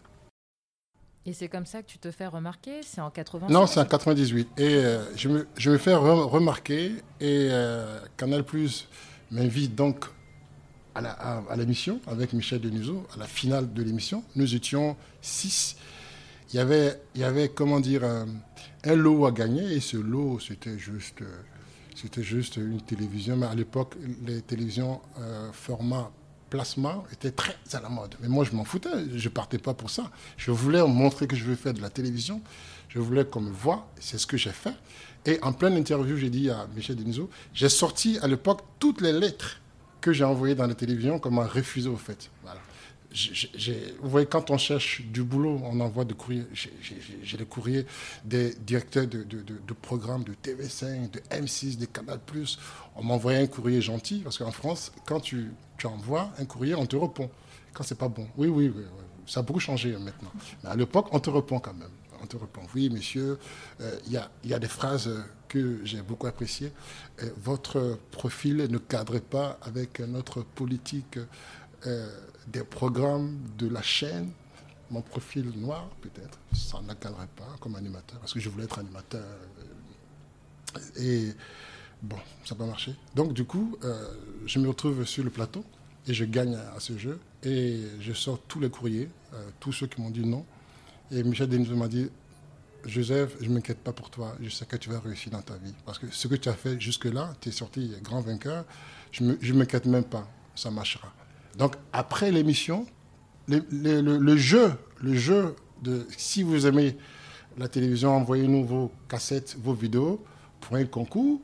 [1.26, 2.82] Et c'est comme ça que tu te fais remarquer?
[2.84, 4.50] C'est en 80 Non, c'est en 98.
[4.58, 8.88] Et euh, je, me, je, me, fais remarquer et euh, Canal Plus
[9.30, 10.06] m'invite donc
[10.96, 14.24] à l'émission avec Michel Denuso, à la finale de l'émission.
[14.36, 15.78] Nous étions six.
[16.52, 20.40] Il y avait, il y avait comment dire, un, lot à gagner et ce lot,
[20.40, 21.22] c'était juste,
[22.02, 23.38] c'était juste une télévision.
[23.38, 25.02] Mais à l'époque, les télévisions
[25.54, 26.12] format
[26.50, 28.16] plasma était très à la mode.
[28.22, 28.90] Mais moi, je m'en foutais.
[29.16, 30.12] Je partais pas pour ça.
[30.38, 32.42] Je voulais montrer que je veux faire de la télévision.
[32.90, 33.88] Je voulais qu'on me voit.
[34.00, 34.74] C'est ce que j'ai fait.
[35.26, 39.14] Et en pleine interview, j'ai dit à Michel Denisot, j'ai sorti à l'époque toutes les
[39.14, 39.62] lettres
[40.02, 42.30] que j'ai envoyées dans la télévision qu'on m'a refusé au fait.
[42.42, 42.60] Voilà
[44.02, 46.46] vous voyez, quand on cherche du boulot, on envoie des courriers.
[46.54, 47.86] J'ai les courriers
[48.24, 52.20] des directeurs de, programmes de TV5, de M6, de Canal+.
[52.96, 56.86] On m'envoyait un courrier gentil, parce qu'en France, quand tu, tu, envoies un courrier, on
[56.86, 57.30] te répond.
[57.74, 58.28] Quand c'est pas bon.
[58.38, 58.84] Oui, oui, oui,
[59.28, 60.32] Ça a beaucoup changé maintenant.
[60.64, 61.90] Mais à l'époque, on te répond quand même.
[62.24, 63.40] On te répond, oui, monsieur,
[63.82, 65.10] euh, il y, a, y, a, des phrases
[65.48, 66.72] que j'ai beaucoup appréciées.
[67.24, 71.18] Euh, votre profil ne cadre pas avec notre politique
[71.88, 72.10] euh,
[72.48, 74.32] des programmes de la chaîne,
[74.90, 79.24] mon profil noir peut-être, ça n'encadrait pas comme animateur, parce que je voulais être animateur.
[79.24, 81.34] Euh, et
[82.02, 82.96] bon, ça n'a pas marché.
[83.16, 84.14] Donc du coup, euh,
[84.46, 85.64] je me retrouve sur le plateau
[86.08, 89.10] et je gagne à ce jeu et je sors tous les courriers,
[89.60, 90.46] tous ceux qui m'ont dit non.
[91.12, 92.10] Et Michel Denis m'a dit,
[92.86, 95.56] Joseph, je ne m'inquiète pas pour toi, je sais que tu vas réussir dans ta
[95.56, 95.74] vie.
[95.86, 98.66] Parce que ce que tu as fait jusque-là, tu es sorti grand vainqueur,
[99.12, 101.14] je ne m'inquiète même pas, ça marchera.
[101.58, 102.86] Donc après l'émission,
[103.48, 106.98] le, jeu, le jeu de si vous aimez
[107.58, 110.24] la télévision, envoyez-nous vos cassettes, vos vidéos
[110.62, 111.42] pour un concours.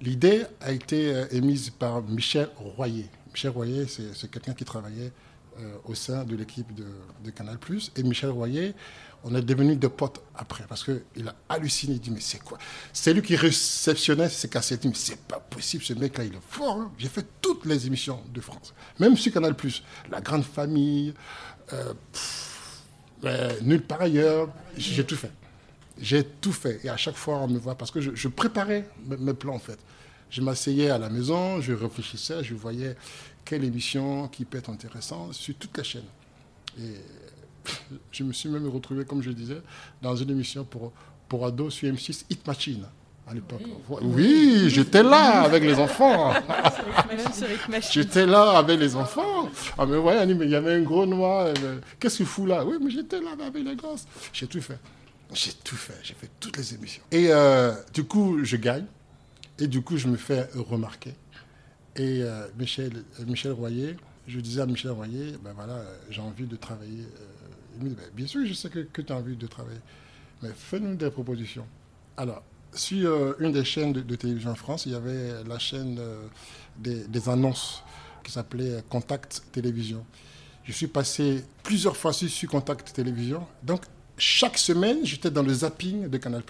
[0.00, 3.06] L'idée a été euh, émise par Michel Royer.
[3.32, 5.12] Michel Royer, c'est quelqu'un qui travaillait
[5.58, 6.86] euh, au sein de l'équipe de,
[7.24, 7.58] de, Canal+.
[7.96, 8.74] Et Michel Royer
[9.24, 11.94] on est devenus des potes après parce qu'il a halluciné.
[11.94, 12.58] Il dit Mais c'est quoi?
[12.92, 14.84] C'est lui qui réceptionnait ses cassettes.
[14.84, 16.76] Il dit Mais c'est pas possible, ce mec-là, il est fort.
[16.76, 16.92] Hein.
[16.98, 19.54] J'ai fait toutes les émissions de France, même sur Canal,
[20.10, 21.14] La Grande Famille,
[21.72, 21.92] euh,
[23.24, 24.48] euh, Nulle part ailleurs.
[24.76, 25.32] J'ai tout fait.
[25.98, 26.80] J'ai tout fait.
[26.84, 29.78] Et à chaque fois, on me voit parce que je, préparais mes, plans en fait.
[30.30, 32.96] Je m'asseyais à la maison, je réfléchissais, je voyais
[33.44, 36.04] quelle émission qui peut être intéressante sur toute la chaîne.
[38.12, 39.60] Je me suis même retrouvé, comme je disais,
[40.02, 40.92] dans une émission pour,
[41.28, 42.84] pour ados sur M6, Hit Machine
[43.30, 43.62] à l'époque.
[44.02, 46.34] Oui, j'étais là avec les enfants.
[47.92, 49.48] j'étais là avec les enfants.
[49.78, 51.46] Ah, mais voyez, il y avait un gros noir.
[51.46, 52.64] Euh, qu'est-ce qu'il fout là?
[52.64, 54.06] Oui, mais j'étais là avec les gosses.
[54.32, 54.78] J'ai tout fait.
[55.32, 55.98] J'ai tout fait.
[56.02, 57.02] J'ai fait toutes les émissions.
[57.12, 58.86] Et euh, du coup, je gagne.
[59.60, 61.14] Et du coup, je me fais remarquer.
[61.94, 66.56] Et euh, Michel, Michel Royer, je disais à Michel Royer, ben voilà, j'ai envie de
[66.56, 67.04] travailler
[68.14, 69.80] bien sûr, je sais que, tu as envie de travailler,
[70.42, 71.66] mais fais-nous des propositions.
[72.16, 75.98] Alors, sur euh, une des chaînes de, télévision en France, il y avait la chaîne
[75.98, 76.26] euh,
[76.78, 77.82] des, annonces
[78.22, 80.04] qui s'appelait Contact Télévision.
[80.64, 83.46] Je suis passé plusieurs fois sur Contact Télévision.
[83.62, 83.82] Donc,
[84.16, 86.42] chaque semaine, j'étais dans le zapping de Canal+.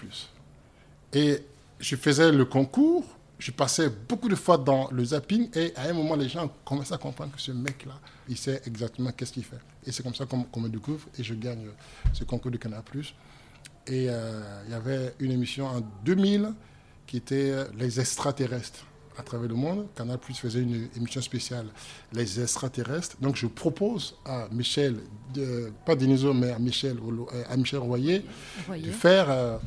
[1.13, 1.39] Et
[1.79, 3.05] je faisais le concours,
[3.41, 6.93] je passais beaucoup de fois dans le zapping, et à un moment, les gens commençaient
[6.93, 7.99] à comprendre que ce mec-là,
[8.29, 9.59] il sait exactement qu'est-ce qu'il fait.
[9.85, 11.67] Et c'est comme ça qu'on me découvre, et je gagne
[12.13, 12.83] ce concours de Canal+.
[13.87, 16.53] Et euh, il y avait une émission en 2000
[17.07, 18.85] qui était Les extraterrestres
[19.17, 19.87] à travers le monde.
[19.95, 21.65] Canal Plus faisait une émission spéciale,
[22.13, 23.17] Les extraterrestres.
[23.21, 24.97] Donc je propose à Michel,
[25.33, 28.23] de, pas Deniso, mais à Michel, euh, à Michel Royer,
[28.69, 29.57] de faire euh,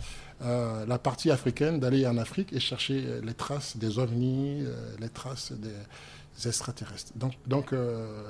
[0.42, 4.64] euh, la partie africaine, d'aller en Afrique et chercher les traces des ovnis,
[5.01, 7.12] les traces des extraterrestres.
[7.16, 7.75] Donc, donc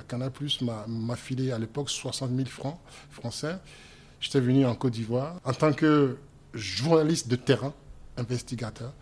[0.08, 2.78] Canal Plus m'a filé à l'époque 60 000 francs
[3.10, 3.56] français.
[4.20, 6.16] J'étais venu en Côte d'Ivoire en tant que
[6.54, 7.74] journaliste de terrain,
[8.16, 8.92] investigateur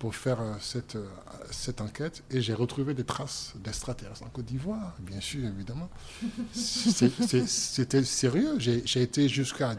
[0.00, 4.96] pour faire euh, cette, euh, enquête et j'ai retrouvé des traces d'extraterrestres en Côte d'Ivoire,
[4.98, 5.90] bien sûr, évidemment.
[6.52, 8.58] C'était sérieux.
[8.58, 9.74] J'ai été jusqu'à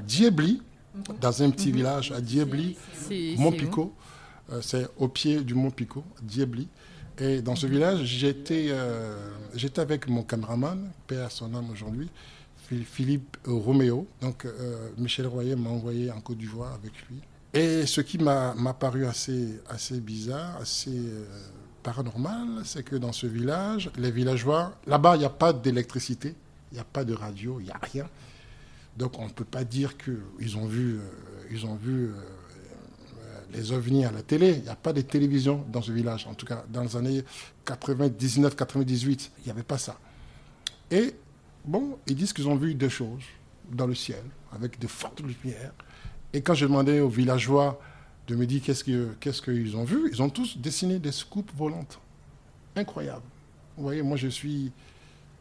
[1.20, 1.76] Dans un petit mhm.
[1.76, 2.78] village à Diebli,
[3.38, 3.94] Mont Picot.
[4.52, 6.68] Euh, c'est au pied du Mont Picot, Diebli.
[7.18, 8.74] Et dans ce village, j'étais
[9.54, 12.10] j'étais avec mon caméraman, père son âme aujourd'hui,
[12.58, 14.08] Philippe Roméo.
[14.22, 14.48] Donc
[14.98, 17.22] Michel Royer m'a envoyé en Côte d'Ivoire avec lui.
[17.54, 21.26] Et ce qui m'a paru assez, assez bizarre, assez euh,
[21.84, 26.34] paranormal, c'est que dans ce village, les villageois, là-bas, il n'y a pas d'électricité,
[26.72, 28.08] il n'y a pas de radio, il n'y a rien.
[29.02, 32.14] Donc on ne peut pas dire qu'ils ont vu, euh, vu euh,
[33.52, 34.52] les ovnis à la télé.
[34.52, 36.28] Il n'y a pas de télévision dans ce village.
[36.28, 37.24] En tout cas, dans les années
[37.66, 39.98] 99-98, il n'y avait pas ça.
[40.92, 41.16] Et
[41.66, 43.24] bon, ils disent qu'ils ont vu deux choses
[43.72, 45.74] dans le ciel, avec de fortes lumières.
[46.32, 47.82] Et quand je demandais aux villageois
[48.28, 51.52] de me dire qu'est-ce qu'ils qu'est-ce qu'ils ont vu, ils ont tous dessiné des scoops
[51.56, 52.00] volantes.
[52.76, 53.26] Incroyable.
[53.78, 54.72] Vous voyez, moi je suis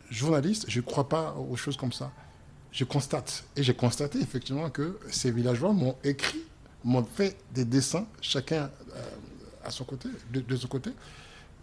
[0.09, 2.11] journaliste, je ne crois pas aux choses comme ça.
[2.73, 3.45] Je constate.
[3.57, 6.41] Et j'ai constaté effectivement que ces villageois m'ont écrit,
[6.85, 9.03] m'ont fait des dessins, chacun euh,
[9.65, 10.91] à son côté, de, son côté,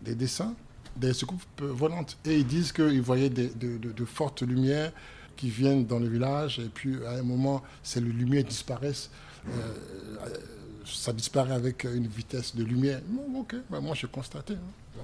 [0.02, 0.54] des dessins,
[0.96, 2.18] des scoops volantes.
[2.26, 4.92] Et ils disent qu'ils voyaient de, fortes lumières
[5.36, 9.10] qui viennent dans le village et puis à un moment, ces lumières disparaissent.
[9.48, 9.74] Euh,
[10.86, 13.02] ça disparaît avec une vitesse de lumière.
[13.36, 14.54] Ok, bah, moi j'ai constaté.
[14.54, 15.02] Hein.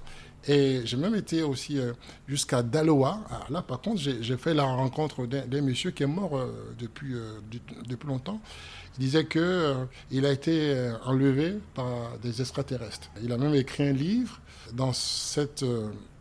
[0.47, 1.93] Et j'ai même été aussi euh,
[2.27, 3.19] jusqu'à Daloa.
[3.49, 7.15] Là, par contre, j'ai fait la rencontre d'un monsieur qui est mort euh, depuis,
[7.87, 8.41] depuis longtemps.
[8.97, 13.09] Il disait qu'il a été enlevé par des extraterrestres.
[13.23, 14.39] Il a même écrit un livre.
[14.73, 15.65] Dans cette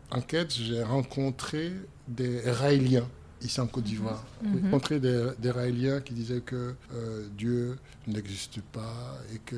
[0.09, 1.73] enquête, j'ai rencontré
[2.07, 3.07] des Raéliens
[3.43, 4.23] ici en Côte d'Ivoire.
[4.41, 4.63] J'ai mhm.
[4.65, 9.55] rencontré des, des Raéliens qui disaient que euh, Dieu n'existe pas et que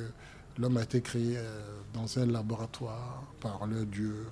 [0.57, 4.27] l'homme a été créé euh, dans un laboratoire par le Dieu.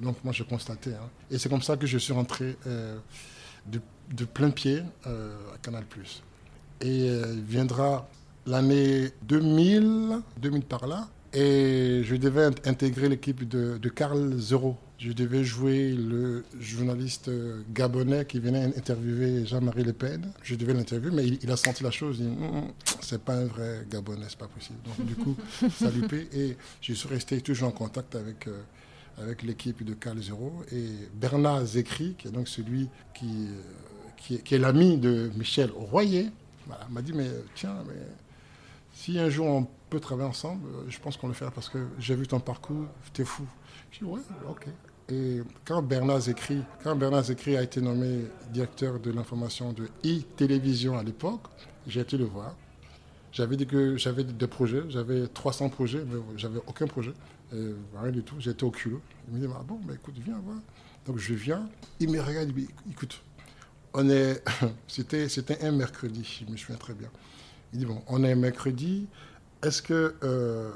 [0.00, 0.90] donc moi j'ai constaté.
[0.94, 1.08] Hein.
[1.30, 2.98] Et c'est comme ça que je suis rentré euh,
[3.66, 5.84] de, plein pied à Canal+.
[6.80, 7.08] Et
[7.46, 8.08] viendra
[8.46, 15.10] l'année 2000, 2000 par là, et je devais intégrer l'équipe de, de Carl Zero je
[15.10, 17.28] devais jouer le journaliste
[17.74, 20.32] gabonais qui venait interviewer Jean-Marie Le Pen.
[20.44, 22.18] Je devais l'interviewer, mais il, a senti la chose.
[22.20, 24.78] Il dit hum, hum, c'est pas un vrai gabonais, c'est pas possible.
[24.84, 25.36] Donc, du coup,
[25.76, 26.28] ça plaît.
[26.32, 28.62] Et je suis resté toujours en contact avec, euh,
[29.18, 30.62] avec l'équipe de Cal Zero.
[30.70, 36.30] Et Bernard Zécry, qui est donc celui qui, euh, qui est, l'ami de Michel Royer,
[36.90, 38.06] m'a dit mais tiens, mais
[38.94, 42.14] si un jour on peut travailler ensemble, je pense qu'on le fera parce que j'ai
[42.14, 43.44] vu ton parcours, t'es fou.
[43.90, 44.68] Je dis ouais, ok.
[45.12, 50.96] Et quand Bernard Zécry, quand Bernard Zécry a été nommé directeur de l'information de e-télévision
[50.96, 51.42] à l'époque,
[51.86, 52.56] j'ai été le voir.
[53.30, 57.12] J'avais dit que j'avais des projets, j'avais 300 projets, mais j'avais aucun projet,
[57.50, 58.36] rien du tout.
[58.38, 59.02] J'étais au culot.
[59.28, 60.56] Il me dit ah bon, écoute, viens voir.
[61.06, 61.68] Donc je viens,
[62.00, 63.22] il me regarde, il me dit écoute,
[63.92, 64.42] on est,
[64.88, 67.08] c'était, c'était un mercredi, je me souviens très bien.
[67.74, 69.06] Il dit bon, on est mercredi,
[69.62, 70.70] est-ce que euh,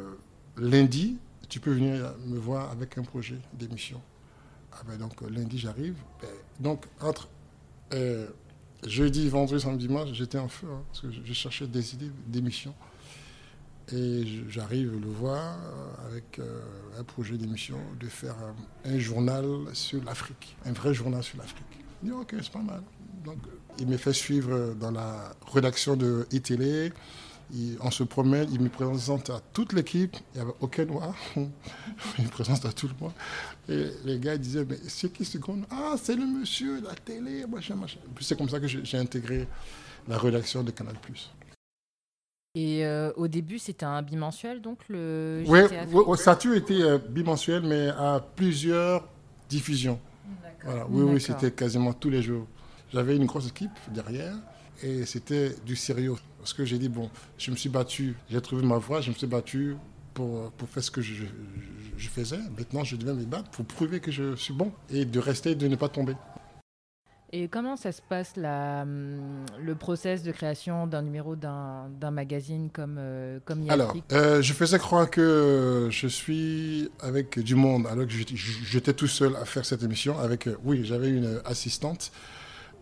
[0.58, 1.16] lundi,
[1.48, 4.02] tu peux venir me voir avec un projet d'émission?
[4.78, 5.96] Ah ben donc euh, lundi j'arrive.
[6.20, 6.28] Ben,
[6.60, 7.28] donc entre
[7.94, 8.28] euh,
[8.86, 12.74] jeudi, vendredi, samedi, dimanche, j'étais en feu hein, parce que je, cherchais des idées d'émission.
[13.92, 16.40] Et j'arrive le voir euh, avec
[16.98, 18.34] un projet d'émission de faire
[18.84, 21.64] un, journal sur l'Afrique, un vrai journal sur l'Afrique.
[22.02, 22.82] Il dit ok, c'est pas mal.
[23.24, 23.38] Donc
[23.78, 26.26] il me fait suivre dans la rédaction de
[27.80, 32.24] on se promène, il me présente à toute l'équipe, il n'y avait aucun noir, il
[32.24, 33.12] me présente à tout le monde.
[33.68, 36.94] Et les gars disaient, mais c'est qui ce qu'on Ah, c'est le monsieur de la
[36.94, 37.98] télé, machin, machin.
[38.20, 39.46] C'est comme ça que j'ai intégré
[40.08, 40.94] la rédaction de Canal+.
[42.54, 45.60] Et euh, au début, c'était un bimensuel, donc le Oui,
[46.16, 49.06] ça a toujours été euh, bimensuel, mais à plusieurs
[49.48, 50.00] diffusions.
[50.64, 50.86] Voilà.
[50.88, 52.46] Oui, oui, c'était quasiment tous les jours.
[52.92, 54.34] J'avais une grosse équipe derrière
[54.82, 56.14] et c'était du sérieux.
[56.38, 59.14] Parce que j'ai dit, bon, je me suis battu, j'ai trouvé ma voie, je me
[59.14, 59.76] suis battu
[60.14, 61.24] pour, pour faire ce que je,
[61.96, 62.38] je, faisais.
[62.56, 65.66] Maintenant, je devais me battre pour prouver que je suis bon et de rester, de
[65.66, 66.14] ne pas tomber.
[67.32, 72.96] Et comment ça se passe la, le process de création d'un numéro d'un magazine comme,
[72.98, 78.12] euh, comme Alors, euh, je faisais croire que je suis avec du monde, alors que
[78.12, 80.18] j'étais tout seul à faire cette émission.
[80.20, 82.12] Avec, euh, oui, j'avais une assistante,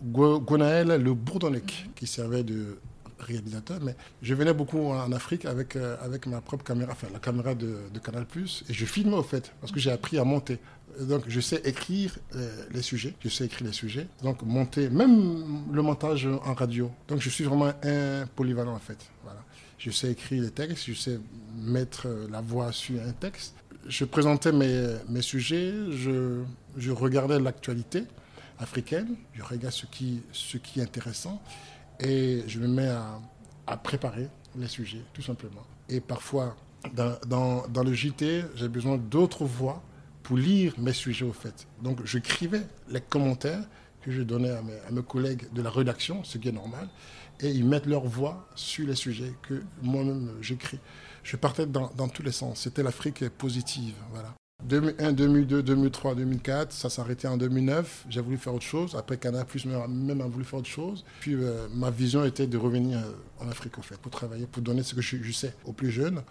[0.02, 2.78] Gwenaëlle Le Bourdonnec, qui servait de
[3.18, 7.54] réalisateur, mais je venais beaucoup en Afrique avec, avec ma propre caméra, enfin la caméra
[7.54, 8.26] de, de Canal+,
[8.68, 10.58] et je filmais au fait, parce que j'ai appris à monter.
[11.00, 13.14] Donc, je sais écrire euh, les sujets.
[13.20, 14.06] Je sais écrire les sujets.
[14.22, 16.90] Donc, monter, même le montage en radio.
[17.08, 18.98] Donc, je suis vraiment un polyvalent, en fait.
[19.22, 19.40] Voilà.
[19.78, 20.86] Je sais écrire les textes.
[20.86, 21.18] Je sais
[21.56, 23.54] mettre la voix sur un texte.
[23.86, 25.72] Je présentais mes, mes sujets.
[25.90, 26.42] Je,
[26.76, 28.04] je regardais l'actualité
[28.58, 29.16] africaine.
[29.32, 31.42] Je regarde ce qui, ce qui est intéressant.
[32.00, 32.88] Et je me mets
[33.66, 35.64] à, préparer les sujets, tout simplement.
[35.88, 36.56] Et parfois,
[36.94, 39.82] dans, dans, dans le JT, j'ai besoin d'autres voix
[40.24, 41.66] pour lire mes sujets au fait.
[41.82, 43.62] Donc j'écrivais les commentaires
[44.02, 46.88] que je donnais à mes, collègues de la rédaction, ce qui est normal,
[47.40, 50.80] et ils mettent leur voix sur les sujets que moi-même j'écris.
[51.22, 52.60] Je partais dans, tous les sens.
[52.60, 53.94] C'était l'Afrique positive.
[54.10, 54.34] Voilà.
[54.64, 58.06] 2001, 2002, 2003, 2004, ça s'arrêtait en 2009.
[58.08, 58.96] J'ai voulu faire autre chose.
[58.96, 61.04] Après, Canada Plus même a voulu faire autre chose.
[61.20, 63.00] Puis euh, ma vision était de revenir
[63.40, 65.90] en Afrique, au fait, pour travailler, pour donner ce que je, je sais aux plus
[65.90, 66.22] jeunes.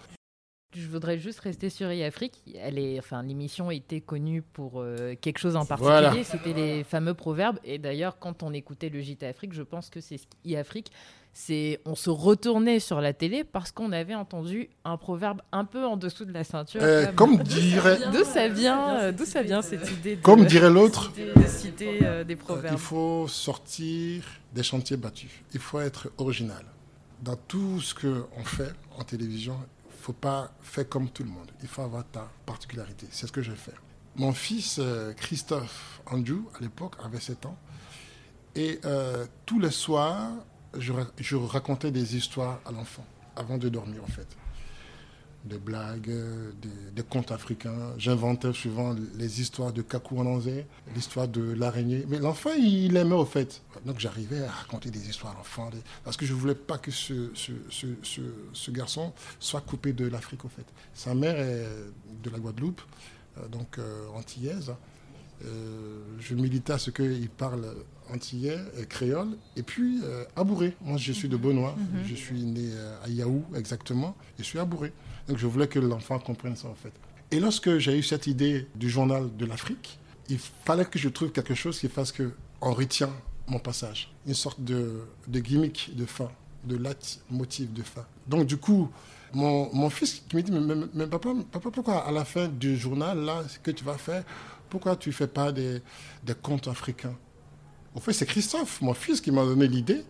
[0.75, 2.41] Je voudrais juste rester sur e-Afrique.
[2.55, 6.23] Elle est, enfin, l'émission était connue pour euh, quelque chose en particulier.
[6.23, 7.59] C'était les fameux proverbes.
[7.63, 10.91] Et d'ailleurs, quand on écoutait le JT Afrique, je pense que c'est e-Afrique.
[11.35, 15.83] C'est, on se retournait sur la télé parce qu'on avait entendu un proverbe un peu
[15.83, 16.81] en dessous de la ceinture.
[16.83, 17.97] Euh, comme, dirait.
[18.11, 21.11] D'où ça vient euh, D'où ça vient cette idée Comme dirait l'autre.
[21.13, 22.75] De citer des proverbes.
[22.75, 25.31] Il faut sortir des chantiers battus.
[25.53, 26.63] Il faut être original.
[27.21, 29.57] Dans tout ce qu'on fait en télévision,
[30.03, 31.49] faut pas faire comme tout le monde.
[31.61, 33.07] Il faut avoir ta particularité.
[33.09, 33.81] C'est ce que je vais faire.
[34.15, 37.57] Mon fils euh, Christophe Andrew, à l'époque, avait 7 ans.
[38.55, 40.31] Et euh, tous les soirs,
[40.77, 43.05] je, racontais des histoires à l'enfant,
[43.35, 44.27] avant de dormir en fait
[45.45, 46.09] des blagues,
[46.93, 47.93] des, contes africains.
[47.97, 52.05] J'inventais souvent les histoires de Kakou Ananzé, l'histoire de l'araignée.
[52.07, 53.61] Mais l'enfant, il aimait au fait.
[53.85, 55.69] Donc j'arrivais à raconter des histoires à l'enfant,
[56.03, 60.65] parce que je ne voulais pas que ce, garçon soit coupé de l'Afrique au fait.
[60.93, 61.67] Sa mère est
[62.23, 62.81] de la Guadeloupe,
[63.37, 64.73] euh, donc euh, antillaise.
[65.45, 67.65] Euh, je militais à ce qu'il parle
[68.11, 68.57] antillais,
[68.89, 70.01] créole, et puis
[70.35, 70.75] abouré.
[70.81, 72.07] Moi, je suis de Benoît, mhm.
[72.07, 72.69] je suis né
[73.03, 74.91] à Yaou exactement, et je suis abouré.
[75.27, 76.91] Donc je voulais que l'enfant comprenne ça en fait.
[77.31, 79.97] Et lorsque j'ai eu cette idée du journal de l'Afrique,
[80.29, 83.09] il fallait que je trouve quelque chose qui fasse qu'on retient
[83.47, 84.11] mon passage.
[84.27, 86.29] Une sorte de, de gimmick de fin,
[86.63, 86.79] de
[87.29, 88.05] motif de fin.
[88.27, 88.89] Donc du coup,
[89.33, 90.51] mon, mon fils qui me dit,
[90.93, 94.23] mais, papa, papa, pourquoi à la fin du journal, là, ce que tu vas faire,
[94.69, 95.81] pourquoi tu ne fais pas des,
[96.23, 97.15] des contes africains?
[97.95, 100.03] Au fait, c'est Christophe, mon fils, qui m'a donné l'idée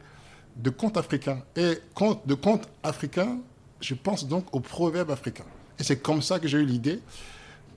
[0.56, 1.42] de contes africains.
[1.56, 1.80] Et
[2.26, 3.40] de contes africains,
[3.82, 5.46] je pense donc aux proverbes africains.
[5.80, 7.02] Et c'est comme ça que j'ai eu l'idée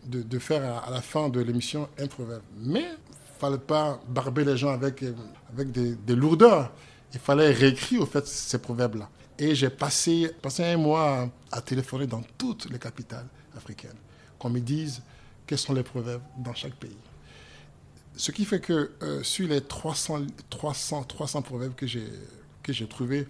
[0.05, 2.43] de, faire à, la fin de l'émission un proverbe.
[2.59, 5.05] Mais il fallait pas barber les gens avec,
[5.53, 6.73] avec des, lourdeurs.
[7.13, 9.09] Il fallait réécrire au fait ces proverbes-là.
[9.39, 13.97] Et j'ai passé, passé un mois à, téléphoner dans toutes les capitales africaines,
[14.39, 15.03] qu'on me dise
[15.47, 16.97] quels sont les proverbes dans chaque pays.
[18.17, 23.29] Ce qui fait que euh, sur les 300, 300, 300 proverbes que j'ai trouvés,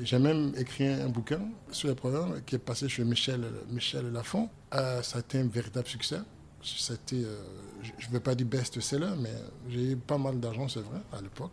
[0.00, 1.40] j'ai même écrit un bouquin
[1.72, 4.48] sur les programmes qui est passé chez Michel, Michel Lafont.
[4.74, 6.16] Euh, ça a été un véritable succès.
[6.16, 7.42] Euh,
[7.82, 9.34] je ne veux pas dire best-seller, mais
[9.68, 11.50] j'ai eu pas mal d'argent, c'est vrai, à l'époque.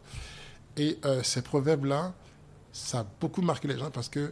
[0.78, 2.14] Et ces proverbes-là,
[2.72, 4.32] ça a beaucoup marqué les gens parce que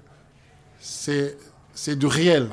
[0.80, 1.36] c'est
[1.98, 2.50] du réel.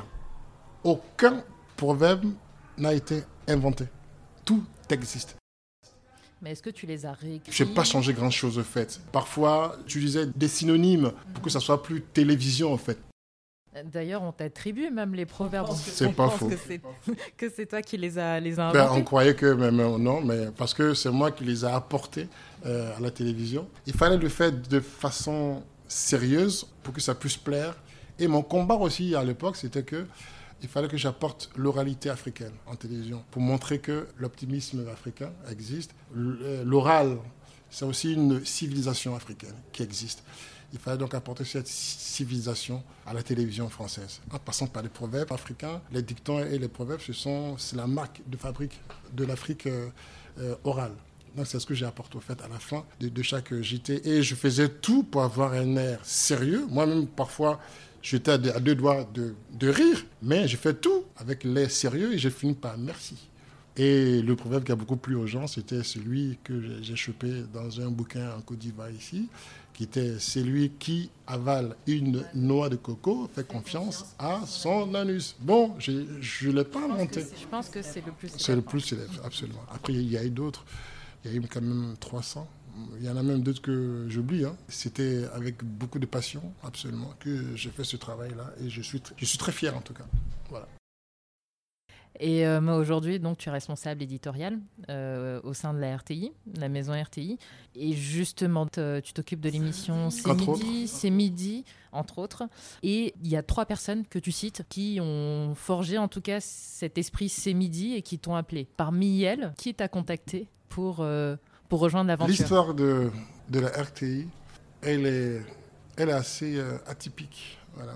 [0.83, 1.45] Aucun
[1.77, 2.33] proverbe
[2.77, 3.85] n'a été inventé.
[4.45, 5.37] Tout existe.
[6.45, 9.01] Mais est-ce que tu les as réécrits Je n'ai pas changé grand-chose, au fait.
[9.13, 12.99] Parfois, j'utilisais des synonymes pour que ça soit plus télévision, en fait.
[13.87, 15.75] D'ailleurs, on t'attribue même les proverbes.
[15.75, 16.51] C'est pas faux.
[17.39, 19.01] Que c'est toi qui les as, les ben, inventés.
[19.01, 22.29] on croyait que mais, non, mais parce que c'est moi qui les ai apportés
[22.67, 23.67] euh, à la télévision.
[23.87, 27.75] Il fallait le faire de façon sérieuse pour que ça puisse plaire.
[28.19, 30.07] Et mon combat aussi à l'époque, c'était que
[30.65, 35.95] il fallait que j'apporte l'oralité africaine en télévision pour montrer que l'optimisme africain existe.
[36.17, 37.19] Euh, l'oral,
[37.69, 40.25] c'est aussi une civilisation africaine qui existe.
[40.73, 45.33] Il fallait donc apporter cette civilisation à la télévision française, en passant par les proverbes
[45.33, 45.83] africains.
[45.93, 47.13] Les dictons et les proverbes, ce
[47.59, 48.81] c'est la marque de fabrique
[49.13, 49.89] de l'Afrique euh,
[50.39, 50.95] euh, orale.
[51.37, 54.09] Donc c'est ce que j'ai apporté au fait à la fin de, chaque JT.
[54.09, 56.65] Et je faisais tout pour avoir un air sérieux.
[56.71, 57.61] Moi-même, parfois,
[58.05, 62.19] j'étais à, deux doigts de, de rire, mais j'ai fait tout avec l'air sérieux et
[62.19, 63.17] j'ai fini par merci.
[63.77, 67.81] Et le proverbe qui a beaucoup plu aux gens, c'était celui que j'ai chopé dans
[67.81, 69.29] un bouquin en Côte d'Ivoire ici,
[69.73, 75.35] qui était celui qui avale une noix de coco fait confiance à son anus.
[75.41, 77.25] Bon, je ne l'ai pas inventé.
[77.41, 78.45] Je pense que c'est le plus célèbre.
[78.45, 79.65] C'est le plus célèbre, absolument.
[79.75, 80.65] Après, il y a eu d'autres.
[81.25, 82.47] Il y a eu quand même 300.
[82.99, 84.45] Il y en a même d'autres que j'oublie.
[84.45, 84.57] Hein.
[84.69, 88.53] C'était avec beaucoup de passion, absolument, que j'ai fait ce travail-là.
[88.61, 90.05] Et je suis, je suis très fier, en tout cas.
[90.51, 90.67] Voilà.
[92.21, 94.59] Et euh, aujourd'hui, donc, tu es responsable éditorial
[94.89, 97.39] euh, au sein de la RTI, la maison RTI.
[97.75, 102.45] Et justement, tu t'occupes de l'émission C'est midi, C'est midi, entre autres.
[102.85, 106.39] Et il y a trois personnes que tu cites qui ont forgé en tout cas
[106.41, 108.69] cet esprit C'est midi et qui t'ont appelé.
[108.77, 111.35] Parmi elles, qui t'a contacté pour, euh,
[111.75, 113.11] pour rejoindre l'aventure L'histoire de,
[113.49, 114.29] de la RTI,
[114.81, 115.43] elle est,
[115.97, 117.59] elle est assez atypique.
[117.75, 117.95] Voilà.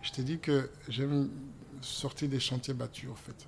[0.00, 1.28] Je t'ai dit que j'aime
[1.82, 3.46] sorti des chantiers battus, en fait.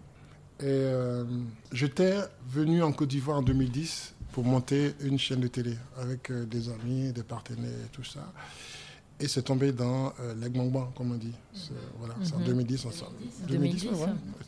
[0.61, 1.25] Et euh,
[1.73, 6.45] j'étais venu en Côte d'Ivoire en 2010 pour monter une chaîne de télé avec euh,
[6.45, 8.31] des amis, des partenaires et tout ça.
[9.19, 10.35] Et c'est tombé dans euh,
[10.95, 11.33] comme on dit.
[11.99, 12.85] Voilà, c'est en 2010.
[12.85, 12.93] Mhm.
[13.49, 13.89] 2010, 2010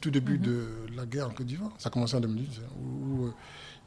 [0.00, 0.44] tout début mhm.
[0.44, 1.72] de la guerre en Côte d'Ivoire.
[1.78, 3.30] Ça a commencé en 2010, hein, où, euh,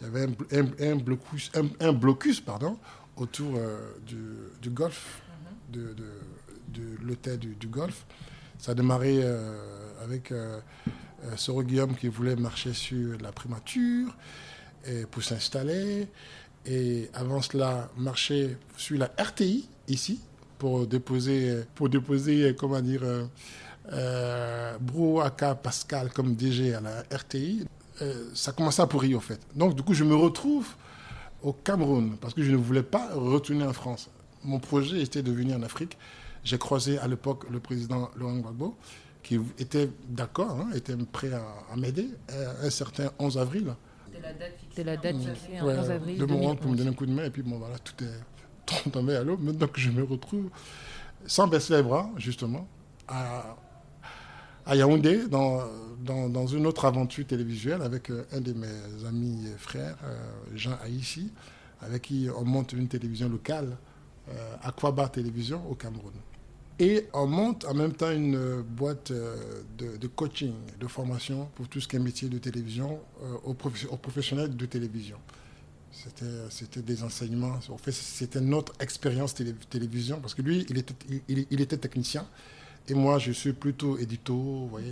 [0.01, 2.77] il y avait un, un, blocus, un, blocus pardon,
[3.15, 3.59] autour
[4.05, 4.17] du,
[4.61, 5.73] du, Golfe, mhm.
[5.73, 8.05] de, de, de l'hôtel du, du Golfe.
[8.57, 9.23] Ça a démarré
[10.03, 10.59] avec euh,
[11.23, 14.15] euh, Soro Guillaume qui voulait marcher sur la primature
[14.85, 16.07] et pour s'installer.
[16.65, 20.21] Et avant cela, marcher sur la RTI ici
[20.57, 23.25] pour déposer, pour déposer comment dire, euh,
[23.93, 27.65] euh Brouaka Pascal comme DG à la RTI.
[28.33, 29.39] Ça commençait à pourrir au fait.
[29.55, 30.67] Donc du coup, je me retrouve
[31.43, 34.09] au Cameroun parce que je ne voulais pas retourner en France.
[34.43, 35.97] Mon projet était de venir en Afrique.
[36.43, 38.75] J'ai croisé à l'époque le président Laurent Gbagbo
[39.23, 42.09] qui était d'accord, hein, était prêt à, m'aider,
[42.63, 43.75] un certain 11 avril.
[44.11, 46.17] C'était la date fixée, 11 avril.
[46.17, 48.89] De moment pour me donner un coup de main, et puis bon, voilà, tout est
[48.91, 49.37] tombé à l'eau.
[49.37, 50.49] Maintenant que je me retrouve
[51.25, 52.67] sans baisser les bras, justement,
[53.07, 53.55] à,
[54.65, 55.61] à Yaoundé, dans,
[56.03, 60.17] dans, une autre aventure télévisuelle avec euh, un de mes amis et frères, euh,
[60.55, 61.31] Jean Aïssi,
[61.81, 63.77] avec qui on monte une télévision locale,
[64.29, 66.13] euh, Aquaba Télévision, au Cameroun.
[66.79, 71.87] Et on monte en même temps une boîte de, coaching, de formation pour tout ce
[71.87, 72.99] qui est métier de télévision
[73.43, 75.17] aux, professionnels de télévision.
[76.49, 77.59] C'était des enseignements.
[77.69, 79.35] En fait, c'était notre expérience
[79.69, 80.95] télévision parce que lui, il était,
[81.27, 82.25] il, était technicien
[82.87, 84.33] et moi, je suis plutôt édito.
[84.33, 84.91] Vous voyez,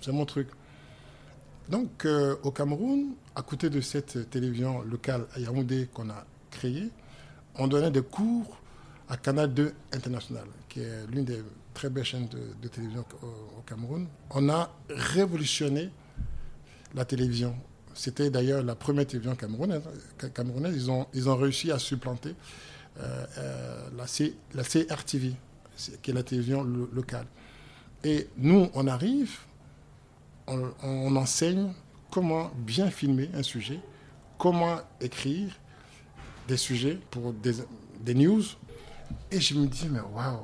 [0.00, 0.48] c'est mon truc.
[1.68, 2.06] Donc,
[2.42, 6.90] au Cameroun, à côté de cette télévision locale à Yaoundé qu'on a créée,
[7.56, 8.58] on donnait des cours
[9.08, 11.42] à Canal 2 International, qui est l'une des
[11.74, 14.06] très belles chaînes de, télévision au, Cameroun.
[14.30, 15.90] On a révolutionné
[16.94, 17.54] la télévision.
[17.94, 19.82] C'était d'ailleurs la première télévision camerounaise.
[20.34, 20.74] camerounaise.
[20.74, 22.34] Ils, ont, ils ont réussi à supplanter
[23.00, 25.34] euh, euh, la, C, la CRTV,
[26.02, 27.26] qui est la télévision locale.
[28.04, 29.38] Et nous, on arrive,
[30.46, 31.72] on, enseigne
[32.10, 33.80] comment bien filmer un sujet,
[34.38, 35.58] comment écrire
[36.46, 38.42] des sujets pour des, news
[39.30, 40.40] et je me dis, mais waouh,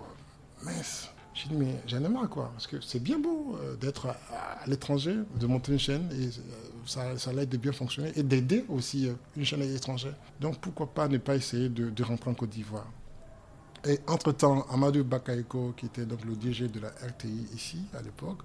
[0.63, 1.11] mince.
[1.35, 2.51] Je dis, mais j'en ai marre, quoi.
[2.53, 6.29] Parce que c'est bien beau euh, d'être à, l'étranger, de monter une chaîne, et
[6.99, 10.15] euh, ça, l'aide de bien fonctionner, et d'aider aussi euh, une chaîne étrangère.
[10.41, 12.87] Donc pourquoi pas ne pas essayer de, rentrer en Côte d'Ivoire?
[13.87, 18.39] Et entre-temps, Amadou Bakayoko, qui était donc le DG de la RTI ici, à l'époque,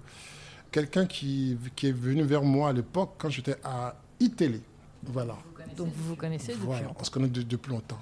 [0.70, 4.60] quelqu'un qui, qui est venu vers moi à l'époque, quand j'étais à iTélé.
[5.02, 5.36] Voilà.
[5.76, 7.98] Donc vous vous connaissez depuis voilà, on se connaît depuis longtemps.